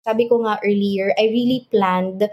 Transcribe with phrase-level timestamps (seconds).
[0.00, 2.24] Sabi ko nga earlier, I really planned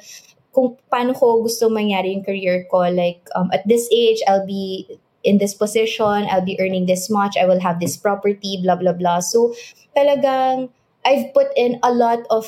[0.56, 2.88] kung paano ko gusto mangyari yung career ko.
[2.88, 4.88] Like, um, at this age, I'll be
[5.28, 8.96] in this position, I'll be earning this much, I will have this property, blah, blah,
[8.96, 9.20] blah.
[9.20, 9.52] So,
[9.92, 10.72] talagang,
[11.04, 12.48] I've put in a lot of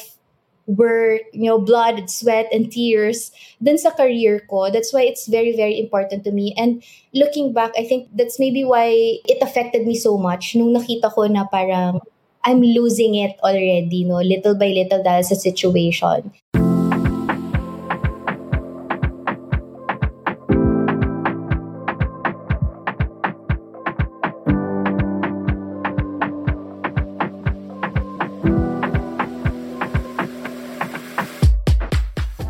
[0.70, 3.32] work, you know, blood, sweat, and tears
[3.62, 4.72] dun sa career ko.
[4.72, 6.56] That's why it's very, very important to me.
[6.56, 6.80] And
[7.14, 11.28] looking back, I think that's maybe why it affected me so much nung nakita ko
[11.28, 12.00] na parang
[12.46, 14.24] I'm losing it already, no?
[14.24, 16.32] Little by little dahil sa situation.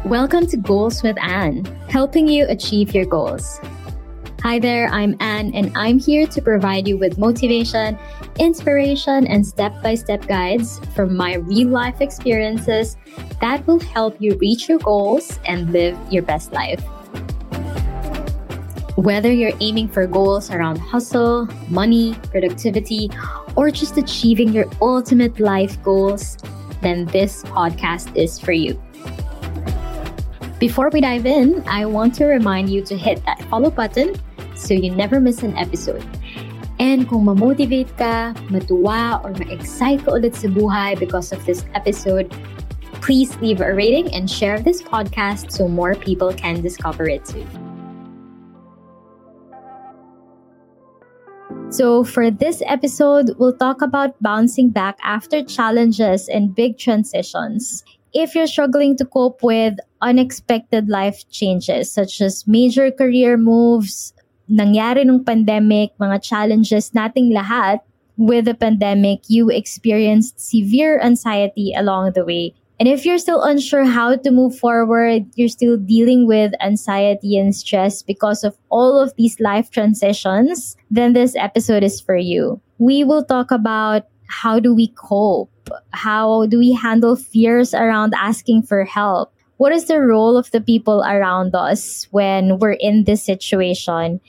[0.06, 3.62] Welcome to Goals with Anne, helping you achieve your goals.
[4.42, 8.00] Hi there, I'm Anne, and I'm here to provide you with motivation,
[8.40, 12.96] inspiration, and step by step guides from my real life experiences
[13.42, 16.80] that will help you reach your goals and live your best life.
[18.96, 23.12] Whether you're aiming for goals around hustle, money, productivity,
[23.58, 26.38] or just achieving your ultimate life goals,
[26.82, 28.82] then this podcast is for you.
[30.60, 34.16] Before we dive in, I want to remind you to hit that follow button
[34.60, 36.04] so you never miss an episode.
[36.80, 42.32] And kung ma-motivate ka, matuwa, or ma-excite ka ulit sa buhay because of this episode,
[43.00, 47.48] please leave a rating and share this podcast so more people can discover it too.
[51.70, 58.34] So, for this episode, we'll talk about bouncing back after challenges and big transitions if
[58.34, 64.14] you're struggling to cope with unexpected life changes such as major career moves,
[64.50, 67.80] nangyari nung pandemic, mga challenges nating lahat,
[68.20, 72.54] with the pandemic, you experienced severe anxiety along the way.
[72.80, 77.56] And if you're still unsure how to move forward, you're still dealing with anxiety and
[77.56, 82.60] stress because of all of these life transitions, then this episode is for you.
[82.78, 85.52] We will talk about how do we cope?
[85.92, 89.34] How do we handle fears around asking for help?
[89.60, 94.24] What is the role of the people around us when we're in this situation?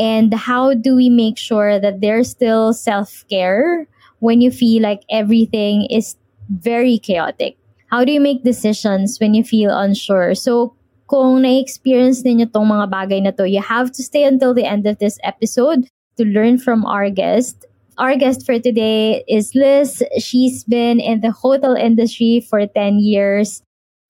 [0.00, 3.86] And how do we make sure that there's still self care
[4.18, 6.18] when you feel like everything is
[6.50, 7.56] very chaotic?
[7.94, 10.34] How do you make decisions when you feel unsure?
[10.34, 10.74] So,
[11.06, 14.90] kung na-experience ninyo tong mga bagay na to, you have to stay until the end
[14.90, 15.86] of this episode
[16.18, 20.02] to learn from our guest our guest for today is Liz.
[20.18, 23.62] She's been in the hotel industry for 10 years.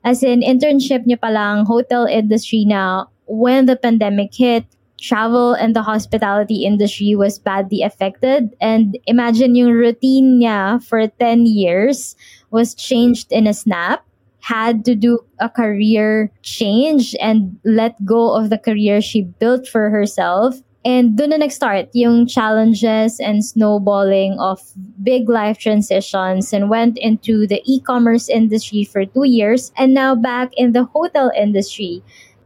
[0.04, 4.66] As in, internship niya palang hotel industry na when the pandemic hit,
[5.02, 8.54] travel and the hospitality industry was badly affected.
[8.60, 12.14] And imagine yung routine niya for 10 years
[12.50, 14.06] was changed in a snap
[14.42, 19.88] had to do a career change and let go of the career she built for
[19.88, 24.58] herself and doon na nag-start yung challenges and snowballing of
[25.02, 30.50] big life transitions and went into the e-commerce industry for two years and now back
[30.56, 32.02] in the hotel industry.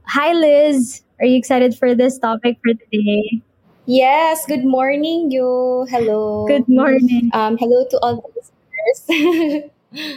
[0.06, 1.02] Hi, Liz.
[1.20, 3.40] Are you excited for this topic for today?
[3.86, 4.44] Yes.
[4.46, 5.86] Good morning, you.
[5.88, 6.46] Hello.
[6.46, 7.30] Good morning.
[7.32, 9.70] Um, hello to all the listeners.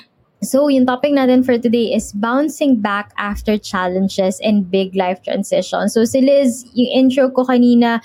[0.41, 5.93] So, yung topic natin for today is bouncing back after challenges and big life transitions.
[5.93, 7.99] So, si Liz, yung intro ko kanina,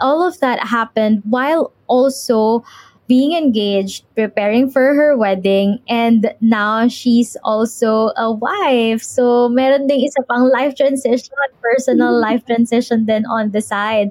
[0.00, 2.64] all of that happened while also
[3.06, 9.02] being engaged, preparing for her wedding, and now she's also a wife.
[9.04, 14.08] So, meron ding isa pang life transition, personal life transition then on the side.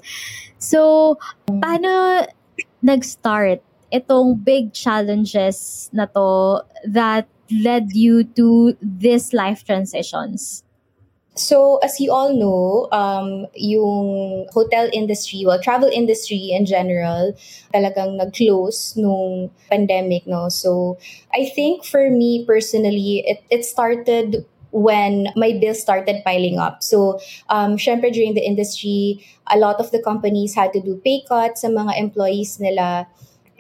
[0.61, 1.17] So,
[1.49, 2.29] paano
[2.85, 10.63] nag-start itong big challenges na to that led you to this life transitions?
[11.35, 17.33] So, as you all know, um, yung hotel industry, well, travel industry in general,
[17.73, 20.49] talagang nag-close nung pandemic, no?
[20.49, 20.99] So,
[21.33, 26.83] I think for me personally, it, it started when my bills started piling up.
[26.83, 27.19] So,
[27.49, 31.61] um, syempre during the industry, a lot of the companies had to do pay cuts
[31.61, 33.07] sa mga employees nila.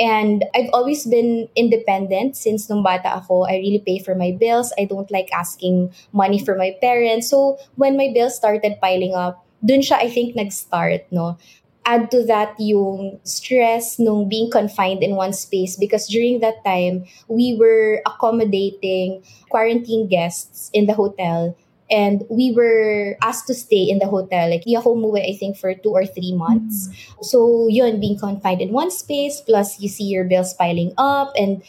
[0.03, 3.47] And I've always been independent since nung bata ako.
[3.47, 4.75] I really pay for my bills.
[4.75, 7.31] I don't like asking money for my parents.
[7.31, 11.39] So when my bills started piling up, dun siya I think nag-start, no?
[11.87, 17.07] Add to that yung stress nung being confined in one space because during that time,
[17.31, 21.55] we were accommodating quarantine guests in the hotel
[21.91, 24.49] and we were asked to stay in the hotel.
[24.49, 26.87] Like, di ako umuwi, I think, for two or three months.
[26.87, 27.23] Mm-hmm.
[27.23, 31.63] So, yun, being confined in one space, plus you see your bills piling up, and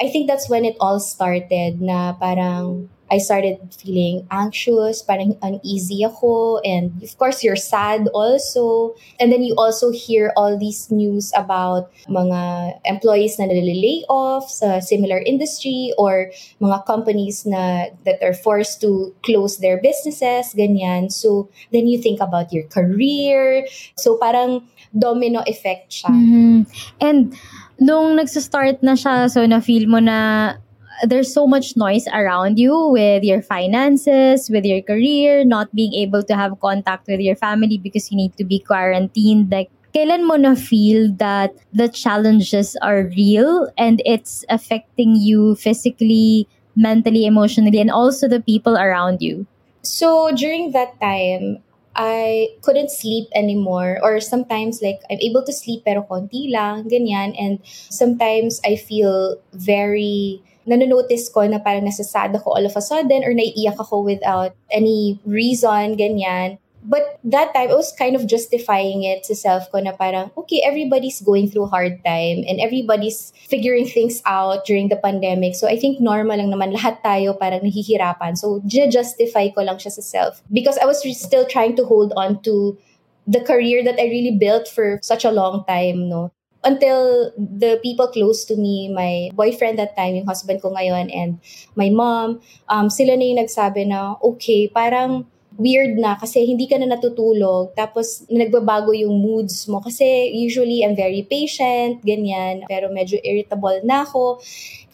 [0.00, 6.06] I think that's when it all started na parang I started feeling anxious, parang uneasy
[6.06, 6.62] ako.
[6.62, 8.94] And of course, you're sad also.
[9.18, 14.78] And then you also hear all these news about mga employees na nalilay off sa
[14.78, 16.30] similar industry or
[16.62, 21.10] mga companies na that are forced to close their businesses, ganyan.
[21.10, 23.66] So, then you think about your career.
[23.98, 26.14] So, parang domino effect siya.
[26.14, 26.56] Mm-hmm.
[27.02, 27.34] And
[27.78, 30.58] nung nagsa-start na siya, so na-feel mo na
[31.06, 36.22] there's so much noise around you with your finances, with your career, not being able
[36.24, 39.50] to have contact with your family because you need to be quarantined.
[39.50, 46.46] Like, kailan mo na feel that the challenges are real and it's affecting you physically,
[46.76, 49.46] mentally, emotionally, and also the people around you?
[49.82, 51.62] So during that time,
[51.96, 57.34] I couldn't sleep anymore or sometimes like I'm able to sleep pero konti lang, ganyan.
[57.34, 63.26] And sometimes I feel very nanonotice ko na parang nasasad ako all of a sudden
[63.26, 66.62] or naiiyak ako without any reason, ganyan.
[66.80, 70.64] But that time, I was kind of justifying it sa self ko na parang, okay,
[70.64, 75.60] everybody's going through hard time and everybody's figuring things out during the pandemic.
[75.60, 78.32] So I think normal lang naman, lahat tayo parang nahihirapan.
[78.40, 80.40] So justify ko lang siya sa self.
[80.48, 82.80] Because I was still trying to hold on to
[83.28, 86.32] the career that I really built for such a long time, no?
[86.64, 91.40] Until the people close to me, my boyfriend that time, yung husband ko ngayon, and
[91.76, 95.24] my mom, um, sila na yung nagsabi na, okay, parang
[95.60, 99.84] weird na kasi hindi ka na natutulog tapos nagbabago yung moods mo.
[99.84, 104.40] Kasi usually I'm very patient, ganyan, pero medyo irritable na ako.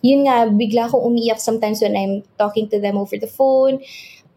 [0.03, 3.83] Yun nga, bigla akong umiyak sometimes when I'm talking to them over the phone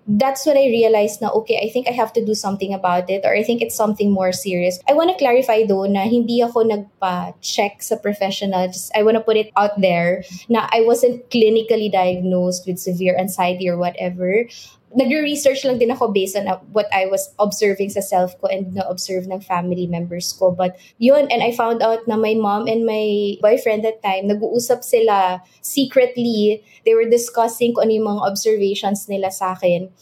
[0.09, 3.21] that's when I realized na, okay, I think I have to do something about it
[3.23, 4.79] or I think it's something more serious.
[4.89, 8.67] I want to clarify though na hindi ako nagpa-check sa professional.
[8.67, 13.15] Just, I want to put it out there na I wasn't clinically diagnosed with severe
[13.17, 14.49] anxiety or whatever
[14.95, 18.73] nagre-research lang din ako based on uh, what I was observing sa self ko and
[18.73, 20.49] na-observe ng family members ko.
[20.49, 24.81] But yun, and I found out na my mom and my boyfriend that time, nag-uusap
[24.81, 26.65] sila secretly.
[26.85, 29.93] They were discussing kung ano yung mga observations nila sa akin.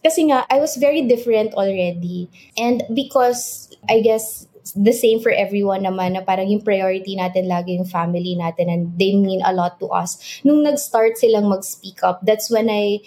[0.00, 2.32] Kasi nga, I was very different already.
[2.56, 7.76] And because, I guess, the same for everyone naman na parang yung priority natin lagi
[7.76, 10.16] yung family natin and they mean a lot to us.
[10.44, 13.04] Nung nag-start silang mag-speak up, that's when I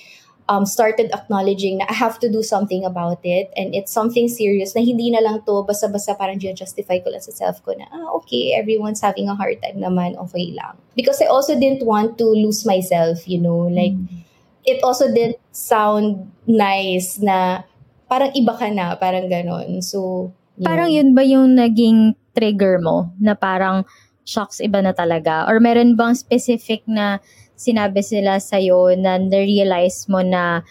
[0.49, 4.75] um, started acknowledging na I have to do something about it and it's something serious
[4.75, 8.11] na hindi na lang to basta-basta parang justify ko lang sa self ko na ah
[8.19, 12.27] okay everyone's having a hard time naman okay lang because I also didn't want to
[12.27, 14.23] lose myself you know like mm-hmm.
[14.67, 17.63] it also didn't sound nice na
[18.11, 20.67] parang iba ka na parang ganon so yun.
[20.67, 23.87] parang yun ba yung naging trigger mo na parang
[24.27, 27.19] shocks iba na talaga or meron bang specific na
[27.63, 30.67] sinabi sila sa'yo na na-realize mo na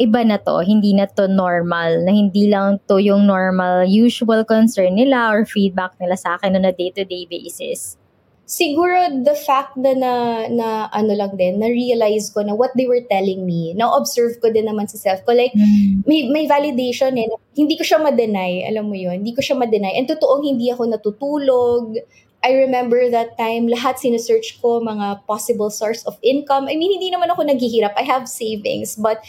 [0.00, 4.96] iba na to, hindi na to normal, na hindi lang to yung normal usual concern
[4.96, 8.00] nila or feedback nila sa akin on a day-to-day basis?
[8.50, 10.12] Siguro the fact na, na,
[10.50, 14.66] na ano lang din, na-realize ko na what they were telling me, na-observe ko din
[14.66, 15.36] naman sa self ko.
[15.36, 16.02] Like, mm.
[16.08, 17.30] may, may validation eh.
[17.54, 19.22] Hindi ko siya ma-deny, alam mo yun.
[19.22, 19.94] Hindi ko siya ma-deny.
[19.94, 21.94] And totoong hindi ako natutulog.
[22.40, 26.72] I remember that time, lahat sinesearch ko, mga possible source of income.
[26.72, 27.92] I mean, hindi naman ako naghihirap.
[27.96, 28.96] I have savings.
[28.96, 29.20] But,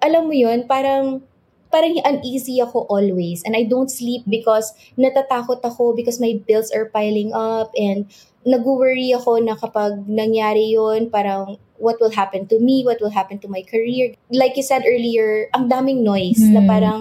[0.00, 1.20] alam mo yun, parang,
[1.68, 3.44] parang uneasy ako always.
[3.44, 7.72] And I don't sleep because natatakot ako because my bills are piling up.
[7.76, 8.08] And
[8.48, 13.38] nag-worry ako na kapag nangyari yun, parang what will happen to me, what will happen
[13.40, 14.14] to my career.
[14.30, 16.54] Like you said earlier, ang daming noise mm.
[16.54, 16.70] na hmm.
[16.70, 17.00] parang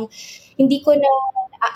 [0.58, 1.12] hindi ko na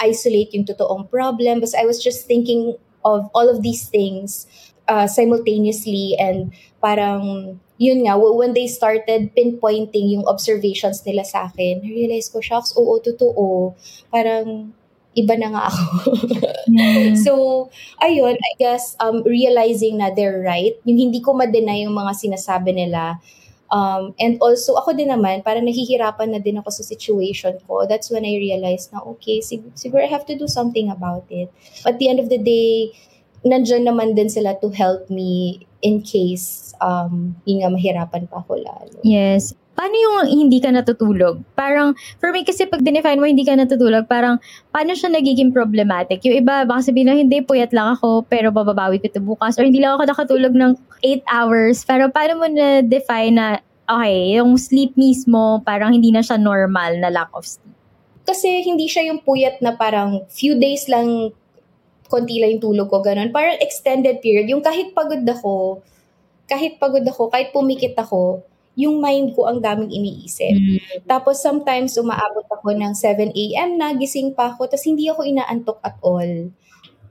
[0.02, 1.62] isolate yung totoong problem.
[1.62, 2.74] But I was just thinking
[3.06, 4.50] of all of these things
[4.90, 11.84] uh, simultaneously and parang yun nga, when they started pinpointing yung observations nila sa akin,
[11.84, 13.76] realize ko, shocks, oo, totoo.
[14.08, 14.72] Parang,
[15.16, 15.84] iba na nga ako.
[16.72, 17.16] mm.
[17.26, 17.32] So,
[18.00, 22.72] ayun, I guess, um, realizing na they're right, yung hindi ko ma-deny yung mga sinasabi
[22.76, 23.20] nila,
[23.74, 27.90] Um, and also, ako din naman, parang nahihirapan na din ako sa situation ko.
[27.90, 31.50] That's when I realized na, okay, sig- siguro I have to do something about it.
[31.82, 32.94] At the end of the day,
[33.46, 38.58] nandyan naman din sila to help me in case um, yung nga mahirapan pa ako
[38.58, 39.00] lalo.
[39.06, 39.54] Yes.
[39.76, 41.44] Paano yung hindi ka natutulog?
[41.52, 44.40] Parang, for me kasi pag dinefine mo hindi ka natutulog, parang,
[44.72, 46.24] paano siya nagiging problematic?
[46.24, 49.60] Yung iba, baka sabihin lang, hindi, puyat lang ako, pero bababawi ko ito bukas.
[49.60, 50.72] Or hindi lang ako nakatulog ng
[51.04, 51.84] 8 hours.
[51.84, 53.48] Pero paano mo na-define na,
[53.84, 57.76] okay, yung sleep mismo, parang hindi na siya normal na lack of sleep?
[58.26, 61.36] Kasi hindi siya yung puyat na parang few days lang
[62.06, 63.34] konti lang yung tulog ko, ganun.
[63.34, 64.46] Parang extended period.
[64.50, 65.82] Yung kahit pagod ako,
[66.46, 70.56] kahit pagod ako, kahit pumikit ako, yung mind ko ang daming iniisip.
[70.56, 70.80] Mm.
[71.08, 73.70] Tapos sometimes umaabot ako ng 7 a.m.
[73.80, 76.52] na, gising pa ako, tapos hindi ako inaantok at all.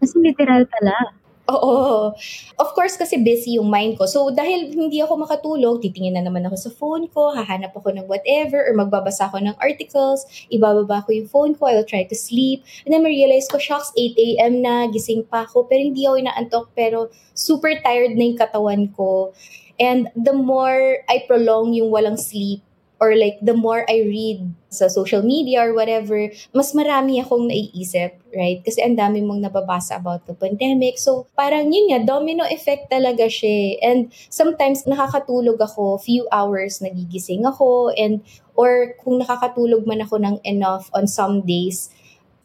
[0.00, 0.96] Kasi literal pala.
[1.44, 2.16] Oo.
[2.56, 4.08] Of course, kasi busy yung mind ko.
[4.08, 8.08] So, dahil hindi ako makatulog, titingin na naman ako sa phone ko, hahanap ako ng
[8.08, 12.64] whatever, or magbabasa ako ng articles, ibababa ko yung phone ko, I'll try to sleep.
[12.88, 14.64] And then, ma-realize ko, shocks, 8 a.m.
[14.64, 19.36] na, gising pa ako, pero hindi ako inaantok, pero super tired na yung katawan ko.
[19.80, 22.62] And the more I prolong yung walang sleep,
[23.02, 28.16] or like the more I read sa social media or whatever, mas marami akong naiisip,
[28.32, 28.64] right?
[28.64, 30.96] Kasi ang dami mong nababasa about the pandemic.
[30.96, 33.78] So, parang yun nga, domino effect talaga siya.
[33.82, 38.22] And sometimes nakakatulog ako, few hours nagigising ako, and
[38.54, 41.90] or kung nakakatulog man ako ng enough on some days,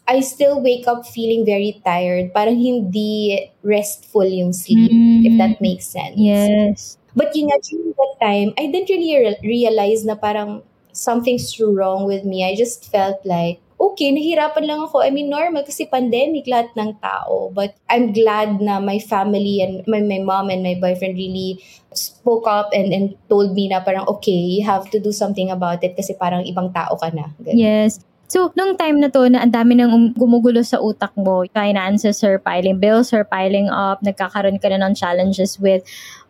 [0.10, 2.34] I still wake up feeling very tired.
[2.34, 5.22] Parang hindi restful yung sleep, mm.
[5.22, 6.18] if that makes sense.
[6.18, 6.98] Yes.
[7.14, 10.66] But yun nga, during that time, I didn't really re- realize na parang
[10.98, 12.42] something's wrong with me.
[12.42, 15.06] I just felt like, okay, nahirapan lang ako.
[15.06, 17.54] I mean, normal kasi pandemic, lahat ng tao.
[17.54, 21.62] But I'm glad na my family and my, my mom and my boyfriend really
[21.94, 25.86] spoke up and, and told me na parang, okay, you have to do something about
[25.86, 27.30] it kasi parang ibang tao ka na.
[27.46, 27.62] Ganun.
[27.62, 28.02] Yes.
[28.30, 32.22] So, nung time na to, na ang dami nang um, gumugulo sa utak mo, finances
[32.22, 35.82] are piling, bills are piling up, nagkakaroon ka na ng challenges with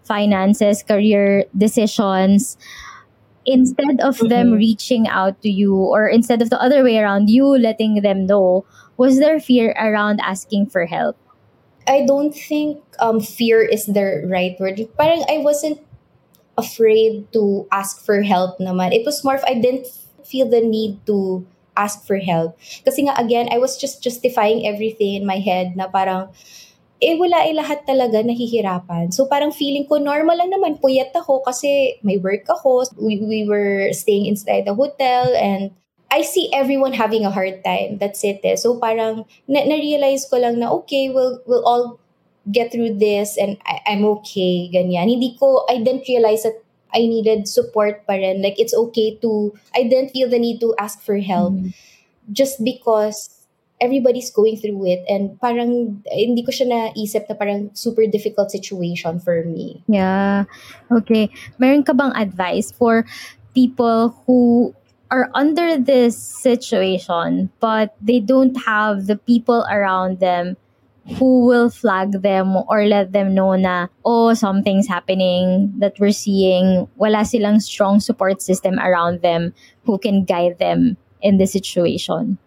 [0.08, 2.56] finances, career decisions,
[3.44, 4.32] instead of mm-hmm.
[4.32, 8.25] them reaching out to you or instead of the other way around, you letting them
[8.25, 8.63] know,
[8.96, 11.20] was there fear around asking for help?
[11.88, 14.79] I don't think um, fear is the right word.
[14.96, 15.82] Parang I wasn't
[16.58, 18.94] afraid to ask for help naman.
[18.94, 19.88] It was more of I didn't
[20.24, 21.44] feel the need to
[21.79, 22.59] ask for help.
[22.83, 26.36] Kasi nga again, I was just justifying everything in my head na parang
[27.00, 29.15] eh wala eh lahat talaga nahihirapan.
[29.15, 32.83] So parang feeling ko normal lang naman, puyat ako kasi may work ako.
[33.00, 35.71] We, we were staying inside the hotel and
[36.12, 38.03] I see everyone having a hard time.
[38.03, 38.59] That's it eh.
[38.59, 42.01] So parang na- na-realize ko lang na okay, we'll, we'll all
[42.51, 45.07] get through this and I- I'm okay, ganyan.
[45.07, 46.59] Hindi ko, I didn't realize that
[46.93, 48.41] I needed support pa rin.
[48.41, 51.75] Like, it's okay to, I didn't feel the need to ask for help mm-hmm.
[52.34, 53.39] just because
[53.81, 59.19] everybody's going through it and parang hindi ko siya naisip na parang super difficult situation
[59.19, 59.81] for me.
[59.88, 60.46] Yeah.
[60.91, 61.31] Okay.
[61.58, 63.08] Meron ka bang advice for
[63.55, 64.75] people who
[65.10, 70.53] are under this situation but they don't have the people around them
[71.18, 76.88] who will flag them or let them know na oh something's happening that we're seeing.
[76.96, 79.53] Wala silang strong support system around them
[79.86, 82.38] who can guide them in this situation.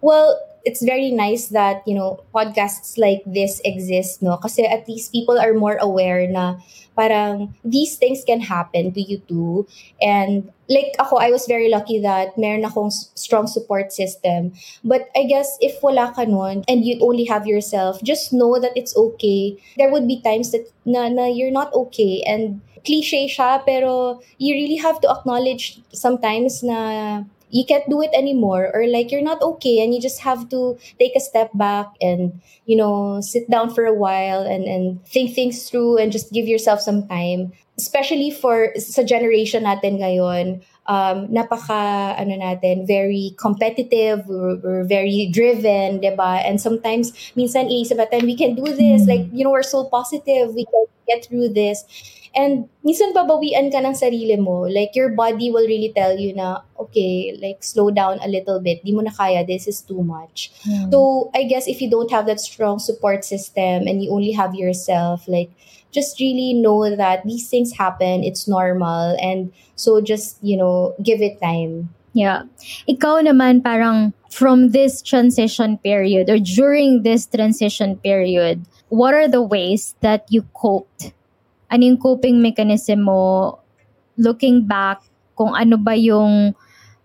[0.00, 4.36] Well it's very nice that you know podcasts like this exist no?
[4.36, 6.56] Kasi at least people are more aware na
[6.96, 9.66] parang these things can happen to you too.
[10.00, 14.52] And like ako I was very lucky that meron akong strong support system.
[14.84, 18.72] But I guess if wala ka nun and you only have yourself just know that
[18.76, 19.56] it's okay.
[19.76, 22.22] There would be times that na, na you're not okay.
[22.26, 28.10] And cliche siya pero you really have to acknowledge sometimes na you can't do it
[28.16, 31.86] anymore or like you're not okay and you just have to take a step back
[32.00, 36.32] and you know sit down for a while and and think things through and just
[36.32, 37.52] give yourself some time.
[37.78, 45.30] Especially for sa generation natin ngayon um, napaka, ano natin, very competitive, we're, we're very
[45.32, 46.42] driven, ba?
[46.42, 50.54] And sometimes, minsan iisip natin, we can do this, like, you know, we're so positive,
[50.54, 51.84] we can get through this.
[52.34, 54.64] And minsan babawian ka ng sarili mo.
[54.64, 58.84] Like, your body will really tell you na, okay, like, slow down a little bit.
[58.84, 59.44] Di mo na kaya.
[59.44, 60.50] This is too much.
[60.64, 60.90] Hmm.
[60.90, 64.54] So, I guess if you don't have that strong support system and you only have
[64.54, 65.52] yourself, like,
[65.92, 68.24] just really know that these things happen.
[68.24, 69.14] It's normal.
[69.20, 71.90] And so just, you know, give it time.
[72.12, 72.48] Yeah.
[72.88, 79.42] Ikaw naman parang from this transition period or during this transition period, what are the
[79.42, 81.12] ways that you coped?
[81.72, 83.56] Ano yung coping mechanism mo
[84.20, 85.00] looking back
[85.40, 86.52] kung ano ba yung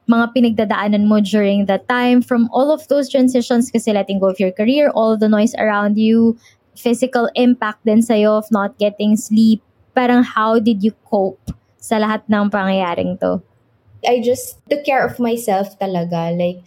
[0.08, 4.40] mga pinagdadaanan mo during that time from all of those transitions kasi letting go of
[4.40, 6.36] your career, all the noise around you,
[6.76, 9.60] physical impact din sa'yo of not getting sleep?
[9.92, 13.44] Parang how did you cope sa lahat ng pangyayaring to?
[14.08, 16.32] I just took care of myself talaga.
[16.32, 16.64] Like,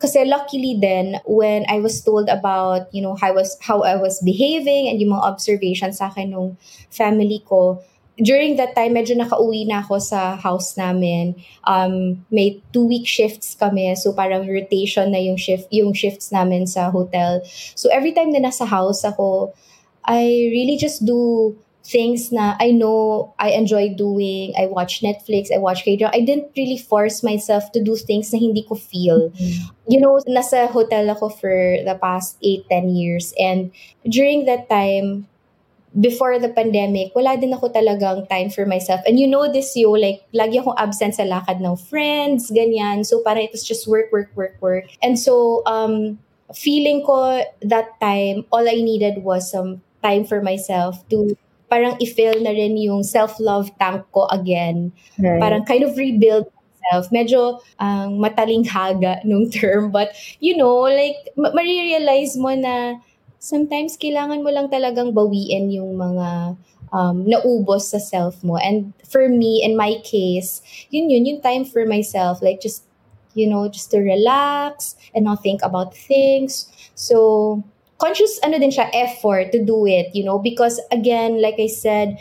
[0.00, 4.00] kasi luckily then, when I was told about, you know, how I was, how I
[4.00, 6.56] was behaving and yung mga observations sa akin ng
[6.88, 7.84] family ko,
[8.20, 11.36] during that time, medyo nakauwi na ako sa house namin.
[11.64, 13.96] Um, may two-week shifts kami.
[13.96, 17.40] So, parang rotation na yung, shift, yung shifts namin sa hotel.
[17.76, 19.52] So, every time na nasa house ako,
[20.04, 24.52] I really just do things na I know I enjoy doing.
[24.58, 26.14] I watch Netflix, I watch K-drama.
[26.14, 29.30] I didn't really force myself to do things na hindi ko feel.
[29.30, 29.66] Mm-hmm.
[29.88, 33.32] You know, nasa hotel ako for the past 8, 10 years.
[33.40, 33.72] And
[34.04, 35.26] during that time,
[35.98, 39.00] before the pandemic, wala din ako talagang time for myself.
[39.06, 43.02] And you know this, yo, like, lagi akong absent sa lakad ng friends, ganyan.
[43.02, 44.86] So, parang it was just work, work, work, work.
[45.02, 46.22] And so, um,
[46.54, 51.36] feeling ko that time, all I needed was some time for myself to
[51.70, 54.90] parang i-fill na rin yung self-love tank ko again.
[55.22, 55.38] Right.
[55.38, 57.06] Parang kind of rebuild myself.
[57.14, 59.94] Medyo ang um, mataling haga nung term.
[59.94, 60.12] But,
[60.42, 62.98] you know, like, ma- marirealize mo na
[63.38, 66.58] sometimes kailangan mo lang talagang bawiin yung mga
[66.92, 68.58] um, naubos sa self mo.
[68.58, 70.60] And for me, in my case,
[70.90, 72.42] yun yun, yung time for myself.
[72.42, 72.82] Like, just,
[73.38, 76.66] you know, just to relax and not think about things.
[76.98, 77.62] So,
[78.00, 82.16] conscious ano din siya effort to do it you know because again like I said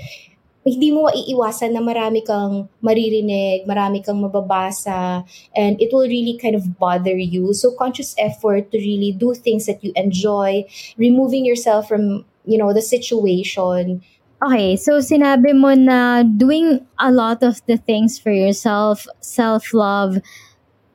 [0.70, 5.24] hindi mo maiiwasan na marami kang maririnig, marami kang mababasa,
[5.56, 7.54] and it will really kind of bother you.
[7.54, 10.68] So conscious effort to really do things that you enjoy,
[10.98, 14.04] removing yourself from, you know, the situation.
[14.40, 20.20] Okay, so sinabi mo na doing a lot of the things for yourself, self-love,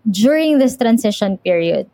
[0.09, 1.89] during this transition period.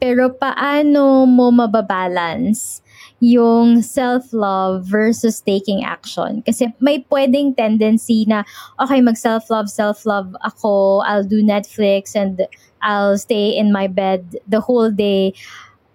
[0.00, 2.80] Pero paano mo mababalance
[3.20, 6.40] yung self-love versus taking action?
[6.40, 8.48] Kasi may pwedeng tendency na,
[8.80, 12.48] okay, mag-self-love, self-love ako, I'll do Netflix and
[12.80, 15.36] I'll stay in my bed the whole day.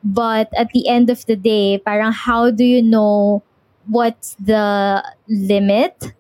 [0.06, 3.42] But at the end of the day, parang how do you know
[3.90, 6.14] what's the limit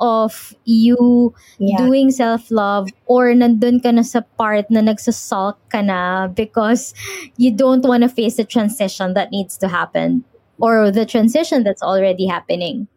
[0.00, 1.76] of you yeah.
[1.76, 6.94] doing self-love or nandun ka na sa part na nagsasulk ka na because
[7.36, 10.24] you don't want to face the transition that needs to happen
[10.58, 12.88] or the transition that's already happening.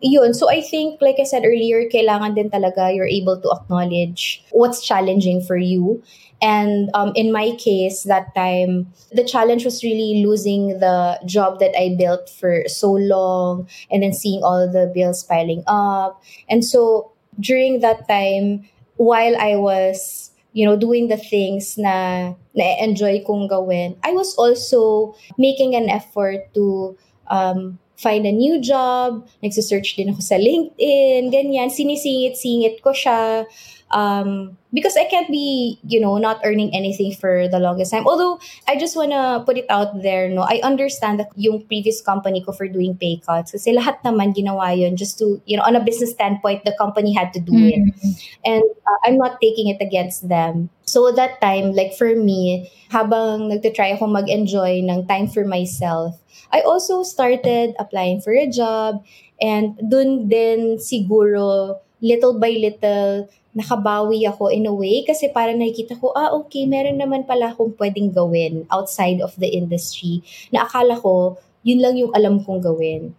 [0.00, 0.32] Yun.
[0.32, 4.80] So I think, like I said earlier, kailangan din talaga you're able to acknowledge what's
[4.80, 6.00] challenging for you
[6.42, 11.76] And um, in my case, that time, the challenge was really losing the job that
[11.78, 16.22] I built for so long and then seeing all the bills piling up.
[16.48, 23.24] And so during that time, while I was, you know, doing the things na na-enjoy
[23.24, 26.96] kong gawin, I was also making an effort to
[27.28, 29.28] um, find a new job.
[29.44, 31.68] Nagsisearch din ako sa LinkedIn, ganyan.
[31.68, 33.44] Sinisingit-singit ko siya
[33.90, 38.06] um, because I can't be, you know, not earning anything for the longest time.
[38.06, 42.42] Although I just wanna put it out there, no, I understand that yung previous company
[42.42, 45.74] ko for doing pay cuts kasi lahat naman ginawa yun just to, you know, on
[45.74, 47.90] a business standpoint, the company had to do mm-hmm.
[47.90, 48.32] it.
[48.44, 50.70] And uh, I'm not taking it against them.
[50.84, 56.18] So that time, like for me, habang nagtitry ako mag-enjoy ng time for myself,
[56.52, 59.02] I also started applying for a job
[59.40, 65.98] and dun din siguro little by little nakabawi ako in a way kasi para nakikita
[65.98, 70.22] ko, ah, okay, meron naman pala akong pwedeng gawin outside of the industry
[70.54, 71.34] na akala ko,
[71.66, 73.14] yun lang yung alam kong gawin.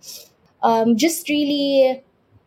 [0.63, 1.99] Um, just really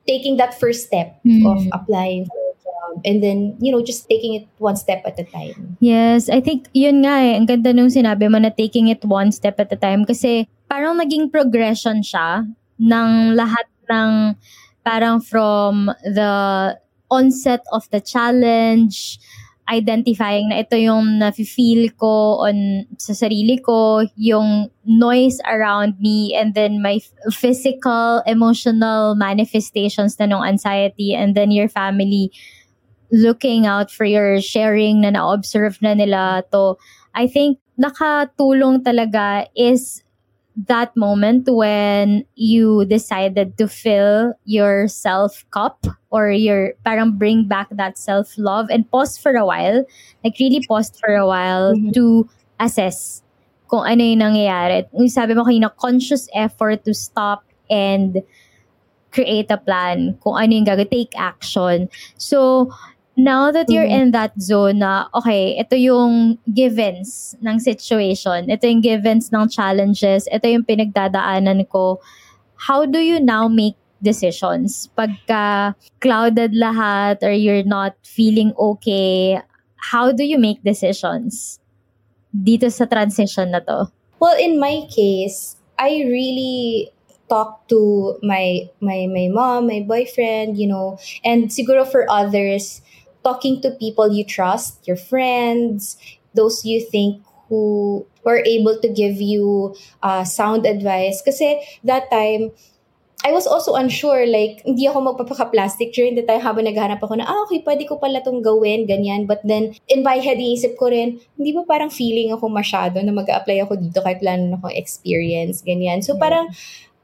[0.09, 1.45] taking that first step mm.
[1.45, 5.19] of applying for a job and then, you know, just taking it one step at
[5.21, 5.77] a time.
[5.81, 9.29] Yes, I think yun nga eh, ang ganda nung sinabi mo na taking it one
[9.29, 12.49] step at a time kasi parang naging progression siya
[12.81, 14.37] ng lahat ng
[14.85, 16.33] parang from the
[17.11, 19.19] onset of the challenge,
[19.65, 26.53] identifying na ito yung nafe-feel ko on sa sarili ko, yung noise around me, and
[26.53, 27.01] then my
[27.33, 32.29] physical, emotional manifestations na ng anxiety, and then your family
[33.13, 36.77] looking out for your sharing na na-observe na nila to.
[37.15, 40.03] I think nakatulong talaga is
[40.57, 47.67] that moment when you decided to fill your self cup or your parang bring back
[47.75, 49.85] that self love and pause for a while
[50.23, 51.91] like really pause for a while mm-hmm.
[51.91, 52.29] to
[52.61, 53.25] assess
[53.75, 54.87] kung ano yung nangyayari.
[54.95, 58.23] Yung sabi mo kanina, conscious effort to stop and
[59.11, 61.91] create a plan kung ano yung gagawin, take action.
[62.15, 62.71] So,
[63.17, 64.11] now that you're mm-hmm.
[64.11, 70.27] in that zone na, okay, ito yung givens ng situation, ito yung givens ng challenges,
[70.31, 72.01] ito yung pinagdadaanan ko,
[72.57, 74.91] how do you now make decisions?
[74.99, 79.39] Pagka clouded lahat or you're not feeling okay,
[79.79, 81.61] how do you make decisions
[82.35, 83.87] dito sa transition na to?
[84.19, 86.91] Well, in my case, I really
[87.29, 92.84] talk to my my my mom, my boyfriend, you know, and siguro for others,
[93.25, 95.97] talking to people you trust, your friends,
[96.37, 101.23] those you think who were able to give you uh, sound advice.
[101.25, 102.53] Kasi that time,
[103.25, 107.25] I was also unsure, like, hindi ako magpapaka-plastic during the time habang naghahanap ako na,
[107.25, 109.25] ah, okay, pwede ko pala itong gawin, ganyan.
[109.25, 113.17] But then, in my head, iisip ko rin, hindi ba parang feeling ako masyado na
[113.17, 116.05] mag apply ako dito kahit wala na akong experience, ganyan.
[116.05, 116.53] So, parang,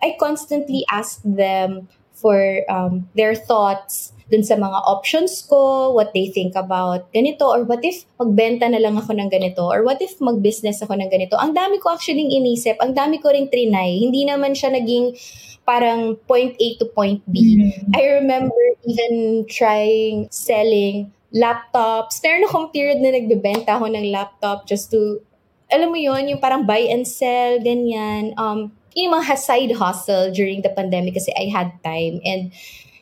[0.04, 6.30] I constantly ask them for um, their thoughts dun sa mga options ko, what they
[6.30, 10.14] think about ganito, or what if magbenta na lang ako ng ganito, or what if
[10.22, 11.34] mag-business ako ng ganito.
[11.36, 13.98] Ang dami ko actually inisip, ang dami ko ring trinay.
[13.98, 15.18] Hindi naman siya naging
[15.66, 17.58] parang point A to point B.
[17.58, 17.98] Mm-hmm.
[17.98, 22.18] I remember even trying selling laptops.
[22.22, 25.22] Meron akong period na nagbebenta ako ng laptop just to,
[25.70, 28.34] alam mo yon yung parang buy and sell, ganyan.
[28.34, 32.18] Um, yung mga side hustle during the pandemic kasi I had time.
[32.26, 32.50] And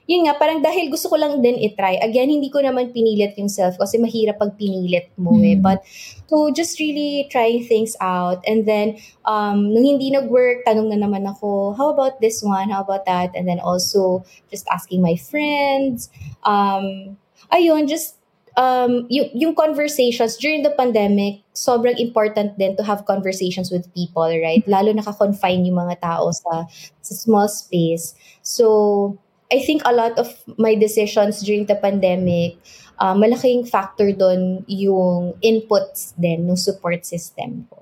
[0.08, 2.00] yun nga, parang dahil gusto ko lang din itry.
[2.00, 5.44] Again, hindi ko naman pinilit yung self kasi mahirap pag pinilit mo mm.
[5.44, 5.56] eh.
[5.60, 5.64] Hmm.
[5.68, 5.84] But
[6.32, 8.40] so just really trying things out.
[8.48, 8.96] And then,
[9.28, 12.72] um, nung hindi nag-work, tanong na naman ako, how about this one?
[12.72, 13.36] How about that?
[13.36, 16.08] And then also, just asking my friends.
[16.40, 17.20] Um,
[17.52, 18.16] ayun, just
[18.56, 24.24] um, yung, yung conversations during the pandemic, sobrang important din to have conversations with people,
[24.24, 24.64] right?
[24.64, 26.64] Lalo naka-confine yung mga tao sa,
[27.04, 28.16] sa small space.
[28.40, 32.60] So, I think a lot of my decisions during the pandemic,
[33.00, 37.80] uh, malaking factor doon yung inputs din ng support system ko.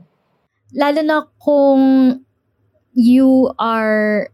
[0.74, 2.22] Lalo na kung
[2.94, 4.30] you are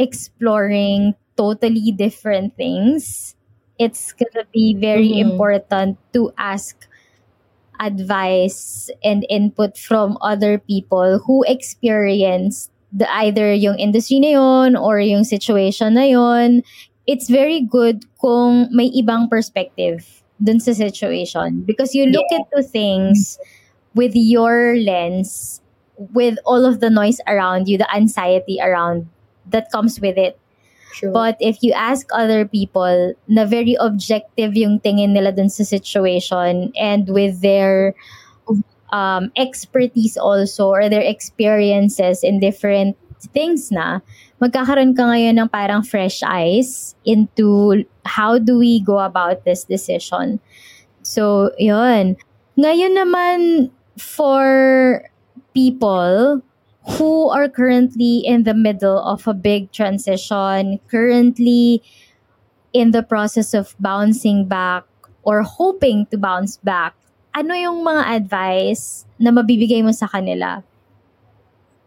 [0.00, 3.36] exploring totally different things,
[3.76, 5.36] it's gonna be very mm-hmm.
[5.36, 6.88] important to ask
[7.80, 14.98] advice and input from other people who experienced the either yung industry na yon or
[15.00, 16.62] yung situation na yon,
[17.06, 22.42] it's very good kung may ibang perspective dun sa situation because you look yeah.
[22.42, 23.38] into things
[23.94, 25.60] with your lens
[26.14, 29.08] with all of the noise around you, the anxiety around
[29.50, 30.38] that comes with it.
[30.92, 31.12] True.
[31.12, 36.72] But if you ask other people na very objective yung tingin nila dun sa situation
[36.74, 37.94] and with their
[38.92, 42.96] um, expertise also or their experiences in different
[43.32, 44.00] things na,
[44.40, 50.40] magkakaroon ka ngayon ng parang fresh eyes into how do we go about this decision.
[51.02, 52.16] So, yun.
[52.56, 55.04] Ngayon naman, for
[55.52, 56.40] people
[56.96, 61.84] who are currently in the middle of a big transition, currently
[62.72, 64.84] in the process of bouncing back
[65.22, 66.96] or hoping to bounce back,
[67.30, 70.62] ano yung mga advice na mabibigay mo sa kanila?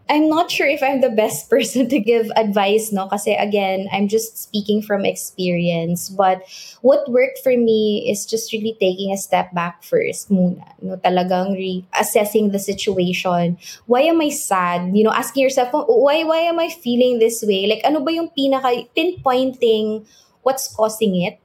[0.09, 3.07] I'm not sure if I'm the best person to give advice, no?
[3.07, 6.09] Kasi again, I'm just speaking from experience.
[6.09, 6.43] But
[6.81, 10.67] what worked for me is just really taking a step back first muna.
[10.83, 10.97] No?
[10.99, 13.57] Talagang re-assessing the situation.
[13.87, 14.91] Why am I sad?
[14.91, 17.67] You know, asking yourself, why, why am I feeling this way?
[17.67, 20.05] Like, ano ba yung pinaka, pinpointing
[20.43, 21.39] what's causing it?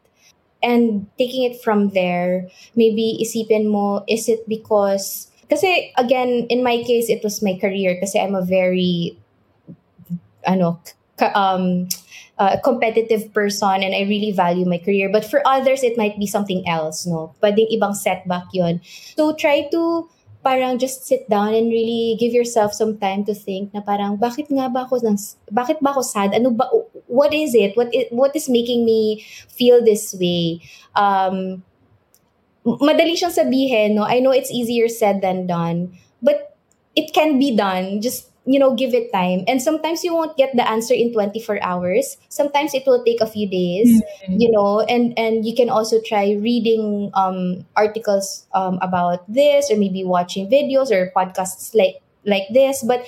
[0.63, 6.83] And taking it from there, maybe isipin mo, is it because, kasi again, in my
[6.83, 9.19] case, it was my career kasi I'm a very,
[10.47, 10.81] ano,
[11.35, 11.89] um,
[12.39, 15.09] uh, competitive person and I really value my career.
[15.11, 17.35] But for others, it might be something else, no?
[17.43, 18.81] Pwedeng ibang setback yon
[19.17, 20.09] So try to
[20.49, 24.49] parang just sit down and really give yourself some time to think na parang bakit
[24.49, 24.97] nga ba ako
[25.53, 26.33] bakit ba ako sad?
[26.33, 26.65] Ano ba
[27.05, 27.77] what is it?
[27.77, 29.21] What is, what is making me
[29.53, 30.65] feel this way?
[30.97, 31.61] Um
[32.65, 34.09] madali siyang sabihin no?
[34.09, 35.93] I know it's easier said than done
[36.25, 36.57] but
[36.97, 38.01] it can be done.
[38.01, 39.45] Just you know, give it time.
[39.47, 42.17] And sometimes you won't get the answer in 24 hours.
[42.31, 44.41] Sometimes it will take a few days, mm-hmm.
[44.41, 49.77] you know, and, and you can also try reading um, articles um, about this or
[49.77, 52.83] maybe watching videos or podcasts like, like this.
[52.83, 53.05] But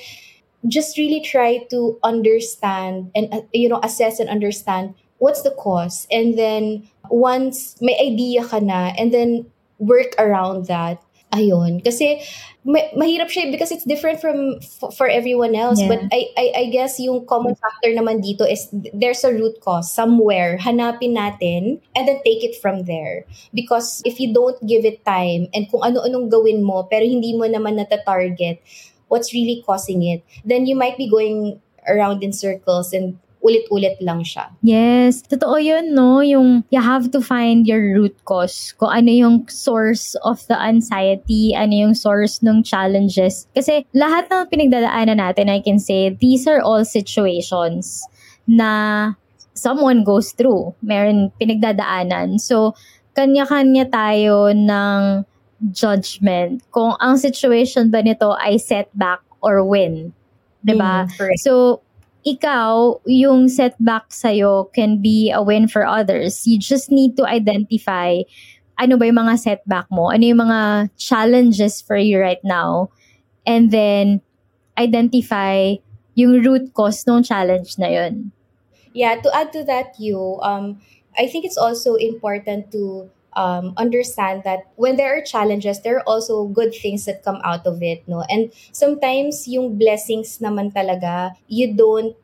[0.68, 6.06] just really try to understand and, uh, you know, assess and understand what's the cause.
[6.12, 9.46] And then once may idea ka na, and then
[9.78, 11.78] work around that Ayun.
[11.78, 12.18] Kasi
[12.66, 15.78] ma- mahirap siya because it's different from f- for everyone else.
[15.78, 15.88] Yeah.
[15.88, 19.86] But I, I, I guess yung common factor naman dito is there's a root cause
[19.94, 20.58] somewhere.
[20.58, 23.24] Hanapin natin and then take it from there.
[23.54, 27.46] Because if you don't give it time and kung ano-anong gawin mo pero hindi mo
[27.46, 28.58] naman nata-target
[29.06, 34.20] what's really causing it, then you might be going around in circles and ulit-ulit lang
[34.20, 34.52] siya.
[34.60, 36.20] Yes, totoo yun, no?
[36.20, 38.76] Yung you have to find your root cause.
[38.76, 43.48] Kung ano yung source of the anxiety, ano yung source ng challenges.
[43.56, 48.04] Kasi lahat ng pinagdadaanan natin, I can say, these are all situations
[48.44, 49.12] na
[49.56, 50.76] someone goes through.
[50.84, 52.40] Meron pinagdadaanan.
[52.40, 52.76] So,
[53.16, 55.24] kanya-kanya tayo ng
[55.68, 60.16] judgment kung ang situation ba nito ay setback or win.
[60.64, 61.04] 'Di ba?
[61.04, 61.84] Mm, so
[62.26, 66.46] ikaw, yung setback sa'yo can be a win for others.
[66.46, 68.20] You just need to identify
[68.80, 72.88] ano ba yung mga setback mo, ano yung mga challenges for you right now,
[73.44, 74.24] and then
[74.80, 75.76] identify
[76.16, 78.32] yung root cause ng challenge na yun.
[78.96, 80.80] Yeah, to add to that, you, um,
[81.16, 86.08] I think it's also important to um, understand that when there are challenges, there are
[86.08, 88.22] also good things that come out of it, no?
[88.28, 92.16] And sometimes yung blessings naman talaga, you don't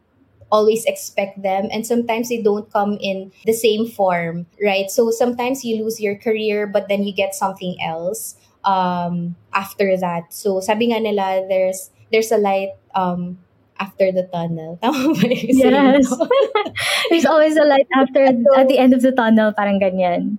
[0.51, 4.91] always expect them and sometimes they don't come in the same form, right?
[4.91, 10.33] So sometimes you lose your career but then you get something else um after that.
[10.33, 13.39] So sabi nga nila there's there's a light um
[13.79, 14.79] after the tunnel.
[14.83, 16.07] Tama ba Yes.
[17.11, 18.23] there's always a light after
[18.57, 20.39] at the end of the tunnel, parang ganyan.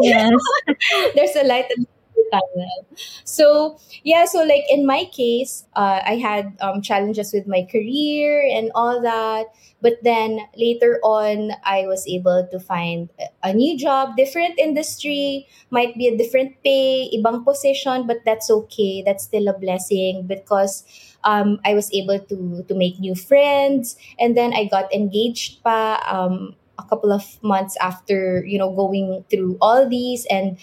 [0.00, 0.32] Yes.
[1.14, 1.84] There's a light the
[2.30, 2.86] tunnel.
[3.24, 8.46] So yeah, so like in my case, uh, I had um, challenges with my career
[8.50, 9.46] and all that.
[9.82, 13.10] But then later on, I was able to find
[13.42, 19.02] a new job, different industry, might be a different pay, ibang position, but that's okay.
[19.04, 20.84] That's still a blessing because
[21.24, 25.98] um, I was able to to make new friends, and then I got engaged pa.
[26.06, 30.58] Um, a couple of months after, you know, going through all these and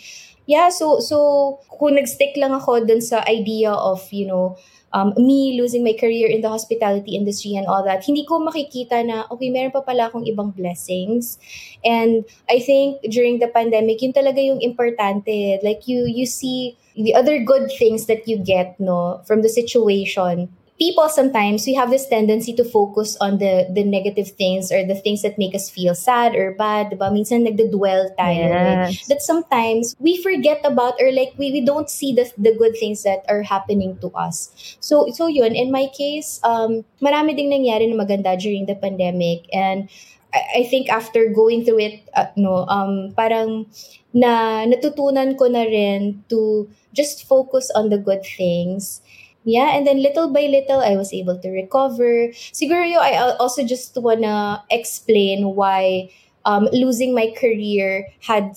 [0.49, 4.57] yeah, so so kung nagstick lang ako dun sa idea of, you know,
[4.93, 9.05] um, me losing my career in the hospitality industry and all that, hindi ko makikita
[9.05, 11.37] na, okay, meron pa pala akong ibang blessings.
[11.85, 15.61] And I think during the pandemic, yun talaga yung importante.
[15.61, 20.49] Like you, you see the other good things that you get, no, from the situation
[20.79, 24.95] people sometimes we have this tendency to focus on the the negative things or the
[24.95, 27.11] things that make us feel sad or bad, diba?
[27.11, 28.47] Minsan nagdedwell tayo.
[28.47, 28.55] Yes.
[28.55, 28.87] Eh.
[29.11, 33.03] That sometimes we forget about or like we, we don't see the the good things
[33.03, 34.55] that are happening to us.
[34.79, 39.51] So so yun, in my case, um marami ding nangyari na maganda during the pandemic
[39.51, 39.91] and
[40.31, 43.67] I, I think after going through it, uh, no, um parang
[44.15, 49.03] na natutunan ko na rin to just focus on the good things
[49.43, 53.95] yeah and then little by little i was able to recover siguro i also just
[53.97, 56.09] wanna explain why
[56.45, 58.55] um, losing my career had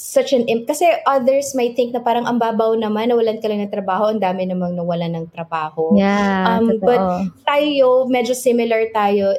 [0.00, 0.80] such an impact.
[0.80, 4.18] Kasi others might think na parang ang babaw naman, nawalan ka lang ng trabaho, ang
[4.18, 5.94] dami namang nawalan ng trabaho.
[5.94, 9.36] Yeah, um, But tayo, medyo similar tayo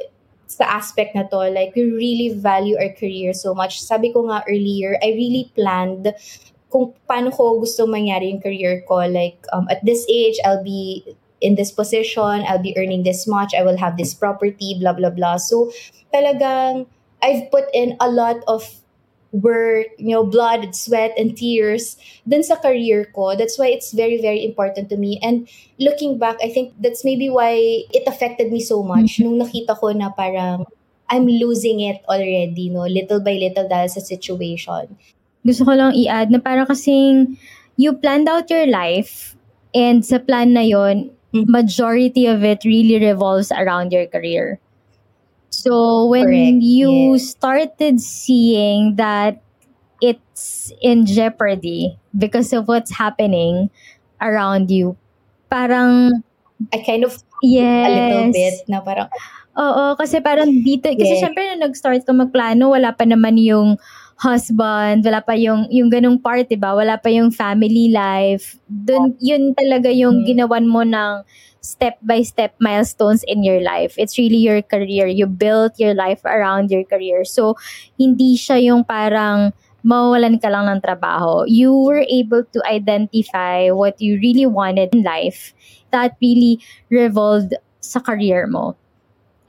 [0.48, 1.48] sa aspect na to.
[1.50, 3.82] Like, we really value our career so much.
[3.82, 6.12] Sabi ko nga earlier, I really planned
[6.72, 9.04] kung paano ko gusto mangyari yung career ko.
[9.04, 11.04] Like, um, at this age, I'll be
[11.44, 15.12] in this position, I'll be earning this much, I will have this property, blah, blah,
[15.12, 15.38] blah.
[15.38, 15.70] So,
[16.14, 16.88] talagang,
[17.22, 18.64] I've put in a lot of
[19.32, 23.36] work, you know, blood, sweat, and tears dun sa career ko.
[23.36, 25.20] That's why it's very, very important to me.
[25.24, 25.48] And
[25.80, 27.56] looking back, I think that's maybe why
[27.92, 29.18] it affected me so much.
[29.18, 29.24] Mm-hmm.
[29.24, 30.66] Nung nakita ko na parang,
[31.10, 34.96] I'm losing it already, no, little by little dahil sa situation
[35.46, 37.38] gusto ko lang i-add na parang kasing
[37.78, 39.34] you planned out your life
[39.74, 41.50] and sa plan na yon mm-hmm.
[41.50, 44.60] majority of it really revolves around your career.
[45.52, 46.64] So when Correct.
[46.64, 47.36] you yes.
[47.36, 49.42] started seeing that
[50.00, 53.70] it's in jeopardy because of what's happening
[54.22, 54.96] around you,
[55.50, 56.24] parang
[56.72, 57.66] I kind of yes.
[57.66, 59.10] a little bit na parang
[59.52, 61.28] Oo, kasi parang dito, kasi yeah.
[61.28, 63.76] syempre nung nag-start ka magplano, wala pa naman yung
[64.22, 66.78] husband, wala pa yung yung ganung part, 'di ba?
[66.78, 68.62] Wala pa yung family life.
[68.70, 70.26] Dun yun talaga yung mm.
[70.30, 71.26] ginawan mo ng
[71.62, 73.98] step by step milestones in your life.
[73.98, 75.10] It's really your career.
[75.10, 77.26] You built your life around your career.
[77.26, 77.58] So
[77.98, 81.46] hindi siya yung parang mawalan ka lang ng trabaho.
[81.50, 85.54] You were able to identify what you really wanted in life
[85.90, 86.62] that really
[86.94, 88.78] revolved sa career mo.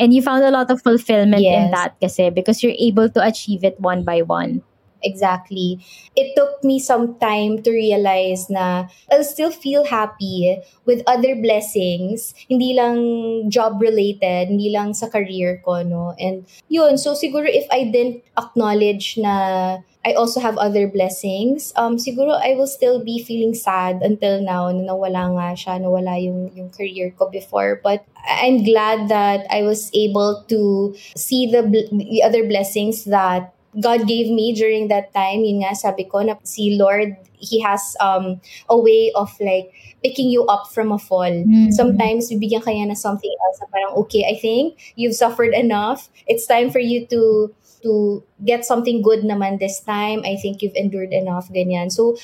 [0.03, 1.63] And you found a lot of fulfillment yes.
[1.63, 4.67] in that kasi because you're able to achieve it one by one.
[5.03, 5.85] Exactly.
[6.17, 12.35] It took me some time to realize na I'll still feel happy with other blessings,
[12.49, 16.15] hindi lang job related, hindi lang sa career ko, no?
[16.19, 21.73] And yun, so siguro if I didn't acknowledge na I also have other blessings.
[21.77, 26.19] Um, siguro I will still be feeling sad until now na nawala nga siya, nawala
[26.19, 27.81] yung, yung career ko before.
[27.83, 31.63] But I'm glad that I was able to see the,
[31.95, 35.45] the other blessings that God gave me during that time.
[35.45, 39.73] Yun nga, sabi ko na si Lord, He has um, a way of like
[40.05, 41.27] picking you up from a fall.
[41.27, 41.71] Mm-hmm.
[41.73, 46.09] Sometimes, bibigyan kanya na something else na parang, okay, I think you've suffered enough.
[46.27, 47.51] It's time for you to
[47.83, 50.23] to get something good naman this time.
[50.25, 51.91] I think you've endured enough, ganyan.
[51.91, 52.15] So,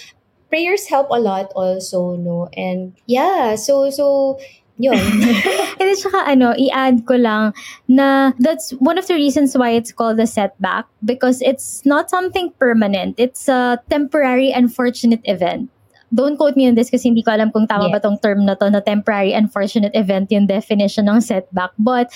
[0.48, 2.48] prayers help a lot also, no?
[2.54, 4.38] And, yeah, so, so,
[4.78, 4.96] yun.
[5.82, 7.52] and saka ano, i-add ko lang
[7.90, 12.54] na that's one of the reasons why it's called a setback because it's not something
[12.58, 13.18] permanent.
[13.18, 15.70] It's a temporary unfortunate event.
[16.14, 18.00] Don't quote me on this kasi hindi ko alam kung tama yeah.
[18.00, 21.76] ba tong term na to na temporary unfortunate event yung definition ng setback.
[21.76, 22.08] But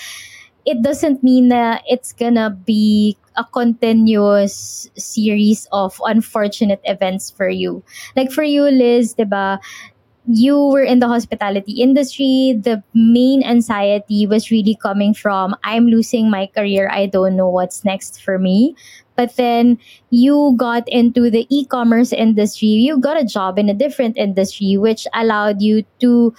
[0.65, 7.83] it doesn't mean that it's gonna be a continuous series of unfortunate events for you.
[8.15, 9.59] Like for you, Liz, diba,
[10.25, 12.55] you were in the hospitality industry.
[12.59, 16.89] The main anxiety was really coming from I'm losing my career.
[16.91, 18.75] I don't know what's next for me.
[19.15, 19.77] But then
[20.09, 22.69] you got into the e commerce industry.
[22.69, 26.33] You got a job in a different industry, which allowed you to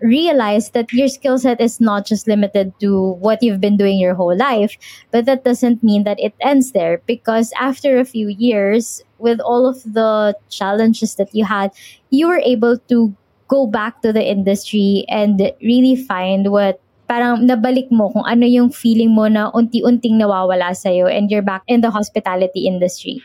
[0.00, 4.14] realize that your skill set is not just limited to what you've been doing your
[4.14, 4.76] whole life,
[5.10, 9.66] but that doesn't mean that it ends there because after a few years, with all
[9.66, 11.70] of the challenges that you had,
[12.10, 13.16] you were able to
[13.48, 18.70] go back to the industry and really find what parang nabalik mo kung ano yung
[18.70, 23.22] feeling mo na unti-unting nawawala sa'yo and you're back in the hospitality industry.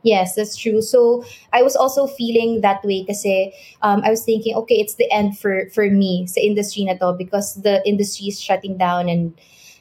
[0.00, 0.80] Yes, that's true.
[0.80, 3.52] So I was also feeling that way kasi
[3.82, 7.12] um, I was thinking, okay, it's the end for for me sa industry na to
[7.18, 9.36] because the industry is shutting down and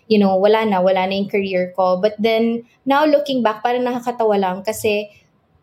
[0.08, 2.00] you know, wala na, wala na yung career ko.
[2.00, 5.12] But then, now looking back, parang nakakatawa lang kasi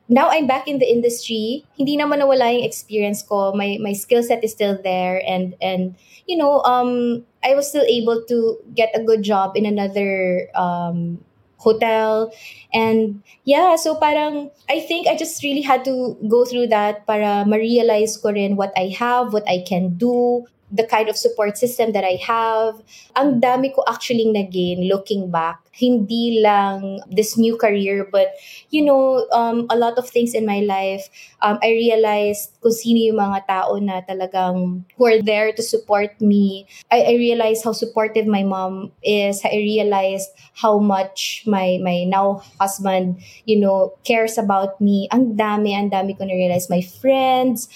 [0.08, 1.64] now I'm back in the industry.
[1.76, 3.52] Hindi naman nawala yung experience ko.
[3.52, 7.84] My my skill set is still there and and you know, um I was still
[7.84, 11.24] able to get a good job in another um
[11.56, 12.32] hotel.
[12.72, 17.44] And yeah, so parang I think I just really had to go through that para
[17.48, 21.94] ma-realize ko rin what I have, what I can do, the kind of support system
[21.94, 22.82] that I have.
[23.14, 25.62] Ang dami ko actually na-gain looking back.
[25.70, 28.34] Hindi lang this new career, but
[28.70, 31.06] you know, um, a lot of things in my life,
[31.42, 36.14] um, I realized kung sino yung mga tao na talagang who are there to support
[36.20, 36.66] me.
[36.90, 39.42] I, I realized how supportive my mom is.
[39.46, 45.06] I realized how much my my now husband, you know, cares about me.
[45.10, 46.70] Ang dami, ang dami ko na-realize.
[46.70, 47.66] My friends,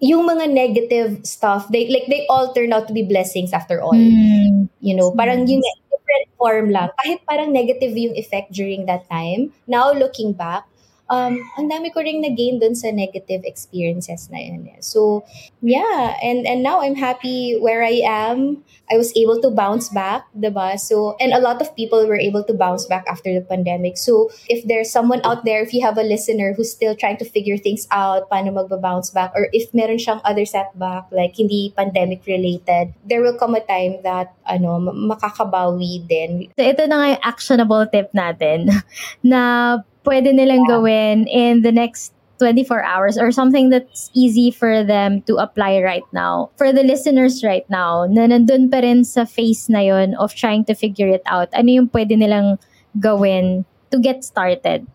[0.00, 3.96] yung mga negative stuff, they like they all turn out to be blessings after all.
[3.96, 4.68] Mm.
[4.80, 6.92] You know, parang yung different form lang.
[7.00, 10.68] Kahit parang negative yung effect during that time, now looking back,
[11.08, 14.66] um, ang dami ko ring na-gain dun sa negative experiences na yun.
[14.66, 14.80] Eh.
[14.80, 15.24] So,
[15.62, 16.18] yeah.
[16.22, 18.62] And, and now I'm happy where I am.
[18.90, 20.78] I was able to bounce back, diba?
[20.78, 23.98] So, and a lot of people were able to bounce back after the pandemic.
[23.98, 27.24] So, if there's someone out there, if you have a listener who's still trying to
[27.24, 32.22] figure things out, paano magba-bounce back, or if meron siyang other setback, like hindi pandemic
[32.26, 36.50] related, there will come a time that, ano, makakabawi din.
[36.54, 38.70] So, ito na nga yung actionable tip natin
[39.22, 45.22] na pwede nilang gawin in the next 24 hours or something that's easy for them
[45.22, 46.50] to apply right now.
[46.56, 50.64] For the listeners right now, na nandun pa rin sa phase na yon of trying
[50.68, 52.60] to figure it out, ano yung pwede nilang
[53.00, 54.86] gawin to get started?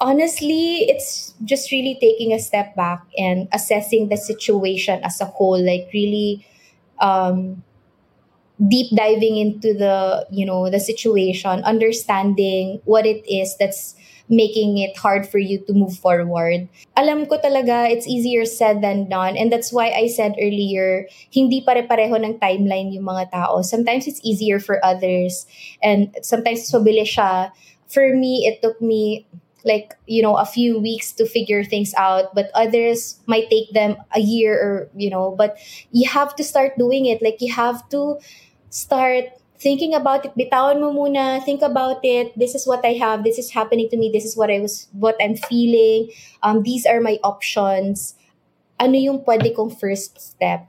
[0.00, 5.60] Honestly, it's just really taking a step back and assessing the situation as a whole,
[5.60, 6.44] like really
[7.00, 7.62] um,
[8.68, 13.94] deep diving into the, you know, the situation, understanding what it is that's
[14.30, 16.70] making it hard for you to move forward.
[16.96, 19.36] Alam ko talaga, it's easier said than done.
[19.36, 23.60] And that's why I said earlier, hindi pare-pareho ng timeline yung mga tao.
[23.60, 25.44] Sometimes it's easier for others.
[25.82, 27.50] And sometimes mabilis siya.
[27.90, 29.26] For me, it took me
[29.64, 33.96] like you know a few weeks to figure things out but others might take them
[34.16, 35.58] a year or you know but
[35.92, 38.16] you have to start doing it like you have to
[38.70, 39.24] start
[39.60, 42.32] thinking about it, bitawan mo muna, think about it.
[42.36, 43.22] This is what I have.
[43.22, 44.10] This is happening to me.
[44.10, 46.10] This is what I was, what I'm feeling.
[46.42, 48.16] Um, these are my options.
[48.80, 50.66] Ano yung pwede kong first step?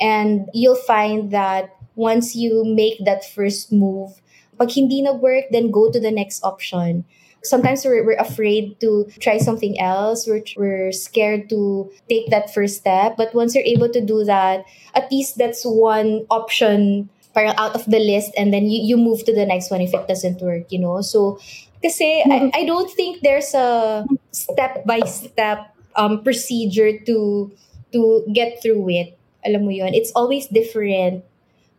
[0.00, 4.20] And you'll find that once you make that first move,
[4.58, 7.04] pag hindi nag-work, then go to the next option.
[7.44, 10.26] Sometimes we're, we're afraid to try something else.
[10.26, 13.16] We're, we're scared to take that first step.
[13.16, 17.84] But once you're able to do that, at least that's one option parang out of
[17.86, 20.70] the list and then you, you move to the next one if it doesn't work,
[20.70, 21.00] you know?
[21.00, 21.38] So,
[21.82, 22.48] kasi I, mm-hmm.
[22.54, 27.50] I don't think there's a step-by-step um, procedure to
[27.92, 29.18] to get through it.
[29.44, 31.24] Alam mo yun, it's always different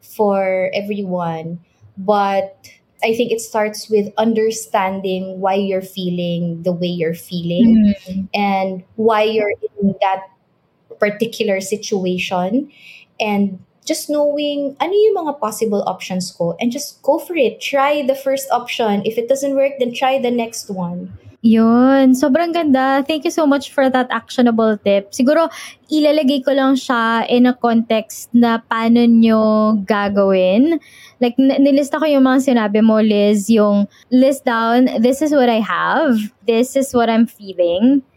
[0.01, 1.59] for everyone.
[1.97, 2.57] But
[3.03, 8.21] I think it starts with understanding why you're feeling the way you're feeling mm-hmm.
[8.33, 10.27] and why you're in that
[10.99, 12.71] particular situation
[13.19, 17.59] and just knowing ano yung mga possible options ko and just go for it.
[17.59, 19.03] Try the first option.
[19.05, 21.11] If it doesn't work, then try the next one.
[21.43, 22.15] Yun.
[22.15, 23.03] Sobrang ganda.
[23.03, 25.11] Thank you so much for that actionable tip.
[25.11, 25.51] Siguro,
[25.91, 30.79] ilalagay ko lang siya in a context na paano nyo gagawin.
[31.19, 35.59] Like, nilista ko yung mga sinabi mo, Liz, yung list down, this is what I
[35.59, 36.15] have,
[36.47, 38.07] this is what I'm feeling,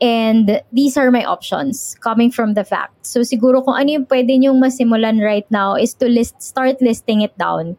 [0.00, 3.06] and these are my options coming from the fact.
[3.06, 7.22] So, siguro kung ano yung pwede nyong masimulan right now is to list, start listing
[7.22, 7.76] it down.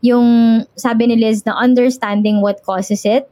[0.00, 3.28] Yung sabi ni Liz na understanding what causes it,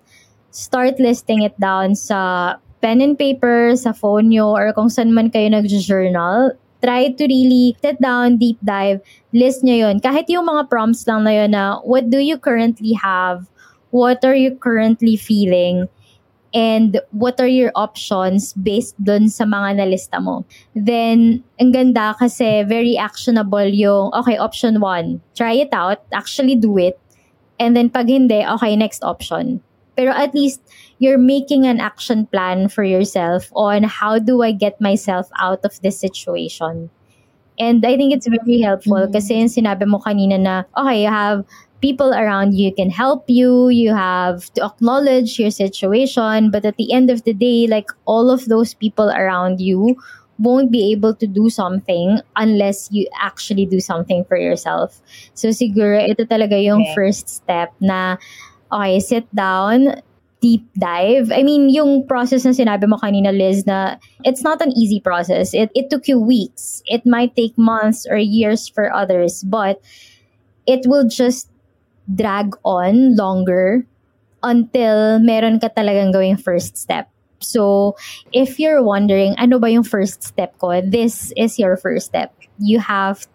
[0.50, 5.30] start listing it down sa pen and paper, sa phone nyo, or kung saan man
[5.30, 6.52] kayo nag-journal.
[6.84, 9.00] Try to really sit down, deep dive,
[9.32, 9.96] list nyo yun.
[9.98, 13.48] Kahit yung mga prompts lang na yun na, what do you currently have?
[13.90, 15.88] What are you currently feeling?
[16.56, 20.40] And what are your options based dun sa mga nalista mo.
[20.72, 26.80] Then, ang ganda kasi very actionable yung, okay, option one, try it out, actually do
[26.80, 26.96] it,
[27.60, 29.60] and then pag hindi, okay, next option.
[30.00, 30.64] Pero at least
[30.96, 35.76] you're making an action plan for yourself on how do I get myself out of
[35.84, 36.88] this situation.
[37.58, 39.16] And I think it's very helpful mm-hmm.
[39.16, 41.44] kasi yung sinabi mo kanina na, okay, you have
[41.80, 43.68] people around you can help you.
[43.68, 46.50] You have to acknowledge your situation.
[46.50, 49.96] But at the end of the day, like all of those people around you
[50.38, 55.00] won't be able to do something unless you actually do something for yourself.
[55.34, 56.94] So siguro ito talaga yung okay.
[56.94, 58.16] first step na
[58.72, 60.02] okay, sit down,
[60.40, 61.32] deep dive.
[61.32, 65.54] I mean, yung process na sinabi mo kanina, Liz, na it's not an easy process.
[65.54, 66.82] It, it took you weeks.
[66.86, 69.80] It might take months or years for others, but
[70.66, 71.48] it will just
[72.12, 73.86] drag on longer
[74.42, 77.08] until meron ka talagang going first step.
[77.40, 77.94] So,
[78.32, 80.80] if you're wondering, ano ba yung first step ko?
[80.80, 82.32] This is your first step.
[82.58, 83.28] You have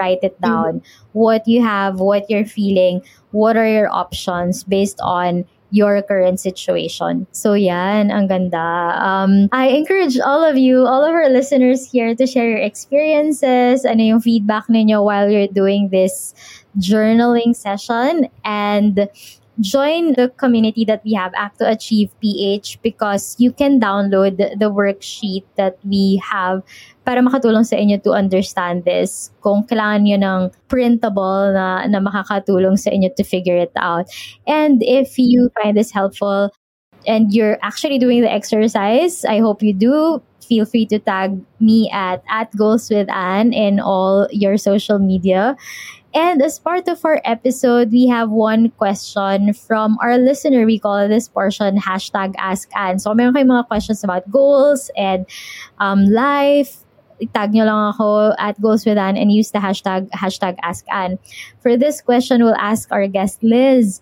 [0.00, 0.80] write it down.
[0.80, 1.18] Mm-hmm.
[1.18, 7.26] What you have, what you're feeling, what are your options based on your current situation.
[7.32, 8.94] So yan, ang ganda.
[8.98, 13.84] Um, I encourage all of you, all of our listeners here to share your experiences,
[13.84, 16.34] ano yung feedback ninyo while you're doing this
[16.78, 19.08] journaling session and
[19.60, 24.70] join the community that we have, Act to Achieve PH, because you can download the
[24.70, 26.62] worksheet that we have
[27.06, 29.30] para makatulong sa inyo to understand this.
[29.38, 34.10] Kung kailangan nyo ng printable na, na makakatulong sa inyo to figure it out.
[34.50, 36.50] And if you find this helpful
[37.06, 40.20] and you're actually doing the exercise, I hope you do.
[40.42, 45.54] Feel free to tag me at at goals with Anne in all your social media.
[46.16, 50.64] And as part of our episode, we have one question from our listener.
[50.64, 52.98] We call this portion hashtag Ask Anne.
[52.98, 55.28] So, meron kayong mga questions about goals and
[55.76, 56.85] um, life,
[57.32, 61.18] tag nyo lang ako at Goals with Anne and use the hashtag, hashtag Ask Anne.
[61.60, 64.00] For this question, we'll ask our guest Liz,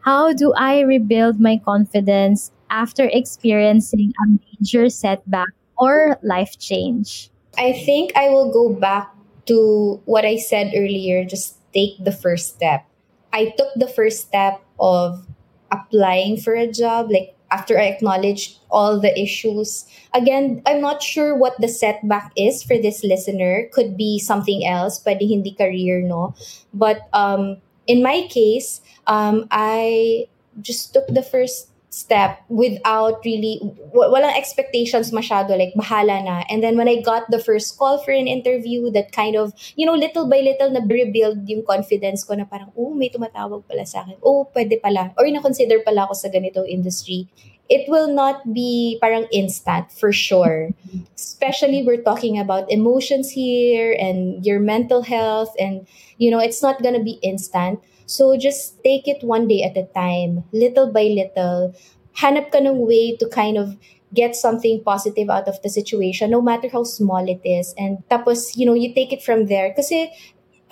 [0.00, 7.30] how do I rebuild my confidence after experiencing a major setback or life change?
[7.58, 9.12] I think I will go back
[9.46, 12.86] to what I said earlier, just take the first step.
[13.32, 15.26] I took the first step of
[15.70, 19.84] applying for a job, like after I acknowledged all the issues.
[20.14, 23.68] Again, I'm not sure what the setback is for this listener.
[23.72, 26.34] Could be something else, pwede hindi career, no?
[26.74, 30.28] But um, in my case, um, I
[30.60, 33.58] just took the first step without really
[33.90, 36.46] walang expectations masyado like bahala na.
[36.46, 39.84] And then when I got the first call for an interview that kind of you
[39.84, 43.82] know little by little na rebuild yung confidence ko na parang oh may tumatawag pala
[43.82, 44.22] sa akin.
[44.22, 45.10] Oh pwede pala.
[45.18, 47.26] Or na-consider pala ako sa ganitong industry.
[47.70, 50.70] It will not be parang instant for sure.
[51.18, 55.90] Especially we're talking about emotions here and your mental health and
[56.22, 59.86] you know it's not gonna be instant So just take it one day at a
[59.94, 61.70] time, little by little.
[62.18, 63.78] Hanap ka ng way to kind of
[64.10, 67.70] get something positive out of the situation, no matter how small it is.
[67.78, 69.70] And tapos, you know, you take it from there.
[69.70, 70.10] Kasi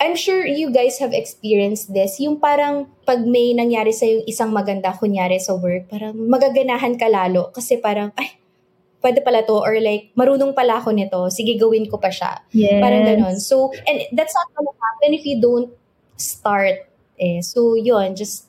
[0.03, 2.19] I'm sure you guys have experienced this.
[2.19, 7.07] Yung parang pag may nangyari sa yung isang maganda, kunyari sa work, parang magaganahan ka
[7.07, 7.55] lalo.
[7.55, 8.35] Kasi parang, ay,
[8.99, 9.55] pwede pala to.
[9.55, 11.31] Or like, marunong pala ako nito.
[11.31, 12.43] Sige, gawin ko pa siya.
[12.51, 12.83] Yes.
[12.83, 13.39] Parang ganun.
[13.39, 15.71] So, and that's not gonna happen if you don't
[16.19, 16.88] start
[17.19, 17.41] Eh.
[17.41, 18.47] So, yun, just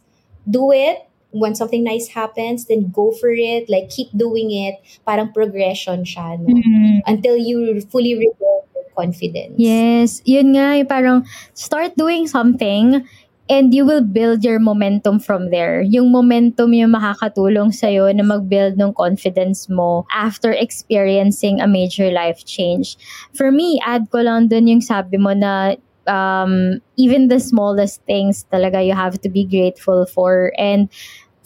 [0.49, 1.07] do it.
[1.31, 3.71] When something nice happens, then go for it.
[3.71, 4.83] Like, keep doing it.
[5.07, 6.51] Parang progression siya, no?
[6.51, 7.07] Mm-hmm.
[7.07, 9.55] Until you fully rebuild your confidence.
[9.55, 10.23] Yes.
[10.27, 11.23] Yun nga, parang
[11.55, 13.07] start doing something
[13.51, 15.83] and you will build your momentum from there.
[15.83, 22.47] Yung momentum yung makakatulong sa'yo na mag-build ng confidence mo after experiencing a major life
[22.47, 22.95] change.
[23.35, 25.75] For me, add ko lang dun yung sabi mo na
[26.11, 30.91] um, even the smallest things talaga you have to be grateful for and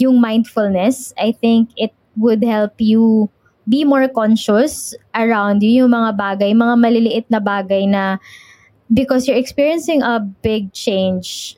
[0.01, 1.13] yung mindfulness.
[1.21, 3.29] I think it would help you
[3.69, 8.19] be more conscious around you, yung mga bagay, mga maliliit na bagay na
[8.93, 11.57] because you're experiencing a big change,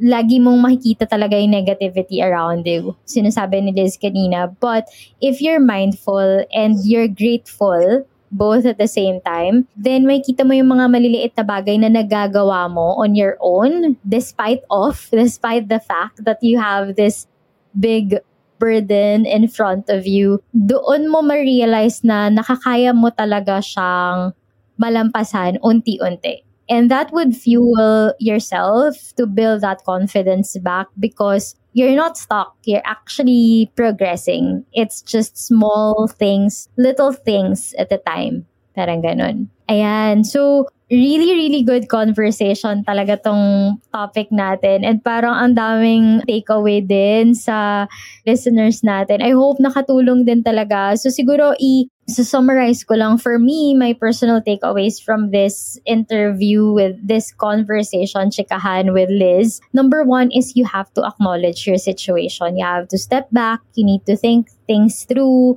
[0.00, 2.96] lagi mong makikita talaga yung negativity around you.
[3.04, 4.48] Sinasabi ni Liz kanina.
[4.60, 4.88] But
[5.20, 10.52] if you're mindful and you're grateful both at the same time, then may kita mo
[10.54, 15.80] yung mga maliliit na bagay na nagagawa mo on your own despite of, despite the
[15.80, 17.26] fact that you have this
[17.74, 18.18] big
[18.58, 20.40] burden in front of you.
[20.54, 24.32] Doon mo ma-realize na nakakaya mo talaga siyang
[24.78, 26.53] malampasan unti-unti.
[26.68, 32.54] And that would fuel yourself to build that confidence back because you're not stuck.
[32.64, 34.64] You're actually progressing.
[34.72, 38.46] It's just small things, little things at a time.
[38.74, 39.48] Parang ganun.
[39.70, 40.26] Ayan.
[40.26, 44.82] So, really, really good conversation talaga tong topic natin.
[44.84, 47.86] And parang ang daming takeaway din sa
[48.26, 49.22] listeners natin.
[49.22, 50.98] I hope nakatulong din talaga.
[50.98, 53.16] So, siguro i- summarize ko lang.
[53.16, 59.60] For me my personal takeaways from this interview with this conversation chikahan with Liz.
[59.72, 62.56] Number one is you have to acknowledge your situation.
[62.56, 63.60] You have to step back.
[63.74, 65.56] You need to think things through.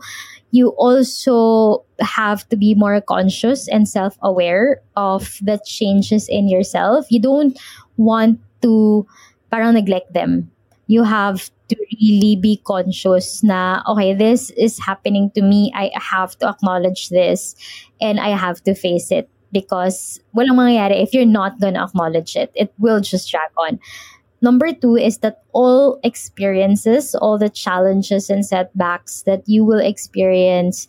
[0.51, 7.11] You also have to be more conscious and self-aware of the changes in yourself.
[7.11, 7.59] You don't
[7.97, 9.05] want to
[9.51, 10.51] parang neglect them.
[10.87, 15.72] You have to really be conscious na, okay, this is happening to me.
[15.76, 17.55] I have to acknowledge this
[17.99, 22.51] and I have to face it because walang mangyayari if you're not gonna acknowledge it.
[22.55, 23.80] It will just drag on.
[24.41, 30.88] Number two is that all experiences, all the challenges and setbacks that you will experience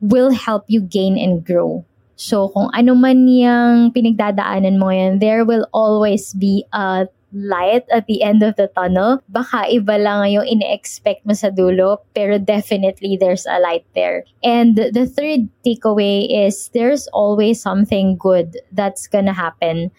[0.00, 1.84] will help you gain and grow.
[2.14, 8.06] So kung ano man yung pinagdadaanan mo yan, there will always be a light at
[8.06, 9.20] the end of the tunnel.
[9.28, 14.24] Baka iba lang yung ine-expect mo sa dulo, pero definitely there's a light there.
[14.46, 19.90] And the third takeaway is there's always something good that's gonna happen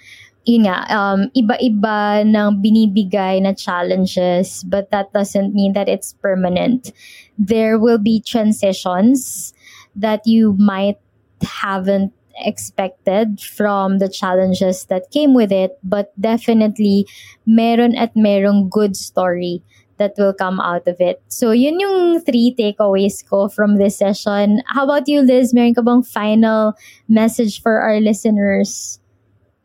[0.46, 6.94] yun nga, um, iba-iba ng binibigay na challenges, but that doesn't mean that it's permanent.
[7.38, 9.54] There will be transitions
[9.98, 11.02] that you might
[11.42, 17.08] haven't expected from the challenges that came with it, but definitely
[17.46, 19.64] meron at merong good story
[19.98, 21.22] that will come out of it.
[21.28, 24.62] So, yun yung three takeaways ko from this session.
[24.68, 25.54] How about you, Liz?
[25.54, 26.76] Meron ka bang final
[27.08, 29.00] message for our listeners?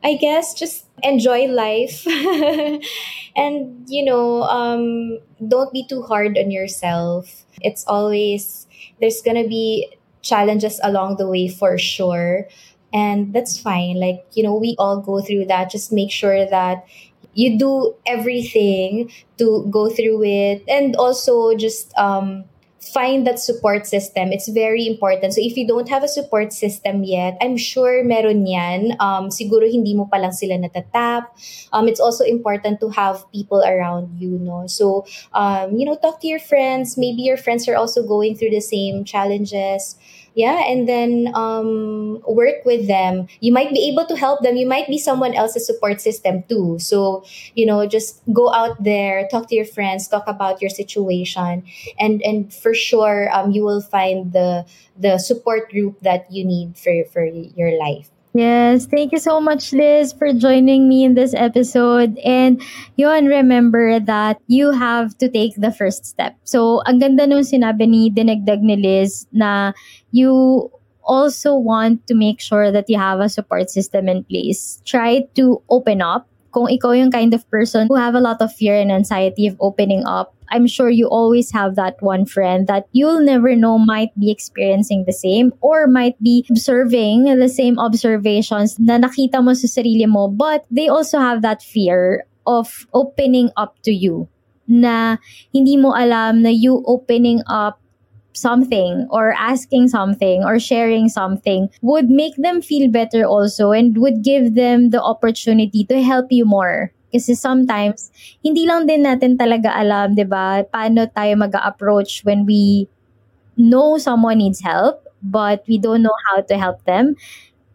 [0.03, 2.07] I guess just enjoy life
[3.37, 7.45] and, you know, um, don't be too hard on yourself.
[7.61, 8.67] It's always,
[9.01, 9.93] there's gonna be
[10.23, 12.47] challenges along the way for sure.
[12.93, 14.01] And that's fine.
[14.01, 15.71] Like, you know, we all go through that.
[15.71, 16.85] Just make sure that
[17.35, 22.45] you do everything to go through it and also just um,
[22.81, 24.33] find that support system.
[24.33, 25.35] It's very important.
[25.35, 28.97] So if you don't have a support system yet, I'm sure meron yan.
[28.99, 31.29] Um, siguro hindi mo pa lang sila natatap.
[31.73, 34.67] Um, it's also important to have people around you, no?
[34.67, 36.97] So, um, you know, talk to your friends.
[36.97, 40.00] Maybe your friends are also going through the same challenges
[40.35, 43.27] yeah and then um, work with them.
[43.41, 44.57] You might be able to help them.
[44.57, 46.79] You might be someone else's support system too.
[46.79, 47.25] So
[47.55, 51.65] you know just go out there talk to your friends talk about your situation.
[51.99, 54.67] And and for sure um, you will find the
[54.99, 59.73] the support group that you need for for your life Yes, thank you so much,
[59.75, 62.15] Liz, for joining me in this episode.
[62.23, 62.63] And
[62.95, 66.39] yun, remember that you have to take the first step.
[66.47, 69.75] So, ang ganda nung sinabi ni Dinagdag ni Liz na
[70.15, 70.71] you
[71.03, 74.79] also want to make sure that you have a support system in place.
[74.87, 76.30] Try to open up.
[76.51, 79.57] Kung ikaw yung kind of person who have a lot of fear and anxiety of
[79.61, 84.11] opening up, I'm sure you always have that one friend that you'll never know might
[84.19, 89.71] be experiencing the same or might be observing the same observations na nakita mo sa
[89.71, 94.27] sarili mo, but they also have that fear of opening up to you
[94.71, 95.19] na
[95.51, 97.80] hindi mo alam na you opening up
[98.41, 104.25] something or asking something or sharing something would make them feel better also and would
[104.25, 109.75] give them the opportunity to help you more kasi sometimes, hindi lang din natin talaga
[109.75, 112.87] alam, di ba, paano tayo mag approach when we
[113.59, 117.19] know someone needs help, but we don't know how to help them.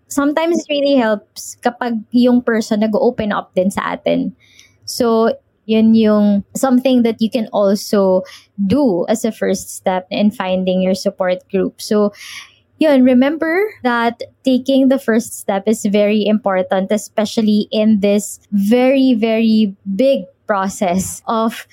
[0.07, 4.31] Sometimes it really helps kapag yung person nag-open up din sa atin.
[4.87, 5.35] So,
[5.65, 8.23] yun yung something that you can also
[8.65, 11.81] do as a first step in finding your support group.
[11.81, 12.13] So,
[12.79, 19.75] yun, remember that taking the first step is very important, especially in this very, very
[19.95, 21.67] big process of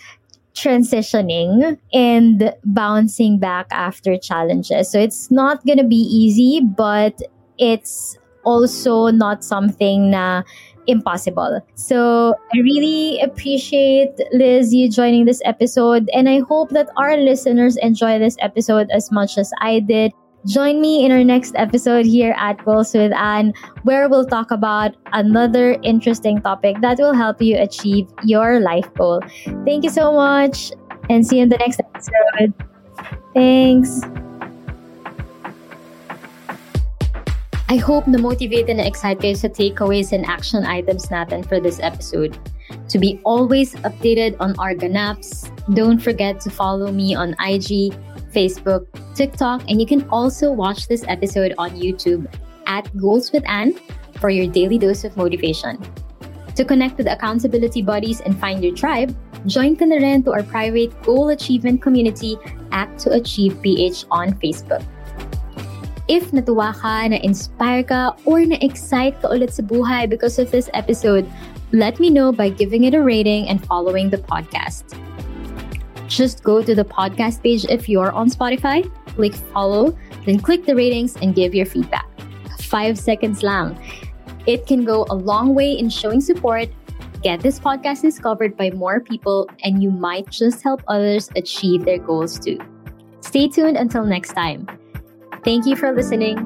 [0.55, 4.91] transitioning and bouncing back after challenges.
[4.91, 7.21] So it's not to be easy, but
[7.59, 10.43] it's also not something na
[10.87, 11.61] impossible.
[11.75, 17.77] So I really appreciate Liz you joining this episode and I hope that our listeners
[17.77, 20.13] enjoy this episode as much as I did.
[20.47, 23.55] Join me in our next episode here at Goals with Anne,
[23.85, 29.21] where we'll talk about another interesting topic that will help you achieve your life goal.
[29.65, 30.73] Thank you so much
[31.09, 32.55] and see you in the next episode.
[33.35, 34.01] Thanks.
[37.73, 41.81] I hope na motivated and excited kayo sa takeaways and action items natin for this
[41.81, 42.37] episode.
[42.93, 47.97] To be always updated on our ganaps, don't forget to follow me on IG,
[48.29, 48.85] Facebook,
[49.17, 52.29] TikTok, and you can also watch this episode on YouTube
[52.69, 53.73] at Goals with Anne
[54.21, 55.81] for your daily dose of motivation.
[56.61, 59.17] To connect with accountability buddies and find your tribe,
[59.49, 62.37] join ka to our private goal achievement community,
[62.69, 64.85] Act to Achieve PH on Facebook.
[66.13, 71.25] If natuwa ka, na-inspire ka, or na-excite ka ulit sa buhay because of this episode,
[71.73, 74.93] let me know by giving it a rating and following the podcast.
[76.13, 78.85] Just go to the podcast page if you're on Spotify,
[79.17, 79.97] click follow,
[80.29, 82.05] then click the ratings and give your feedback.
[82.61, 83.73] Five seconds lang.
[84.45, 86.69] It can go a long way in showing support,
[87.25, 91.97] get this podcast discovered by more people, and you might just help others achieve their
[91.97, 92.61] goals too.
[93.25, 94.69] Stay tuned until next time.
[95.45, 96.37] Thank you for listening.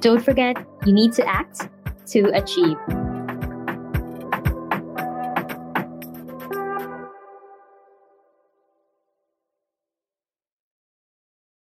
[0.00, 1.68] Don't forget, you need to act
[2.08, 2.76] to achieve.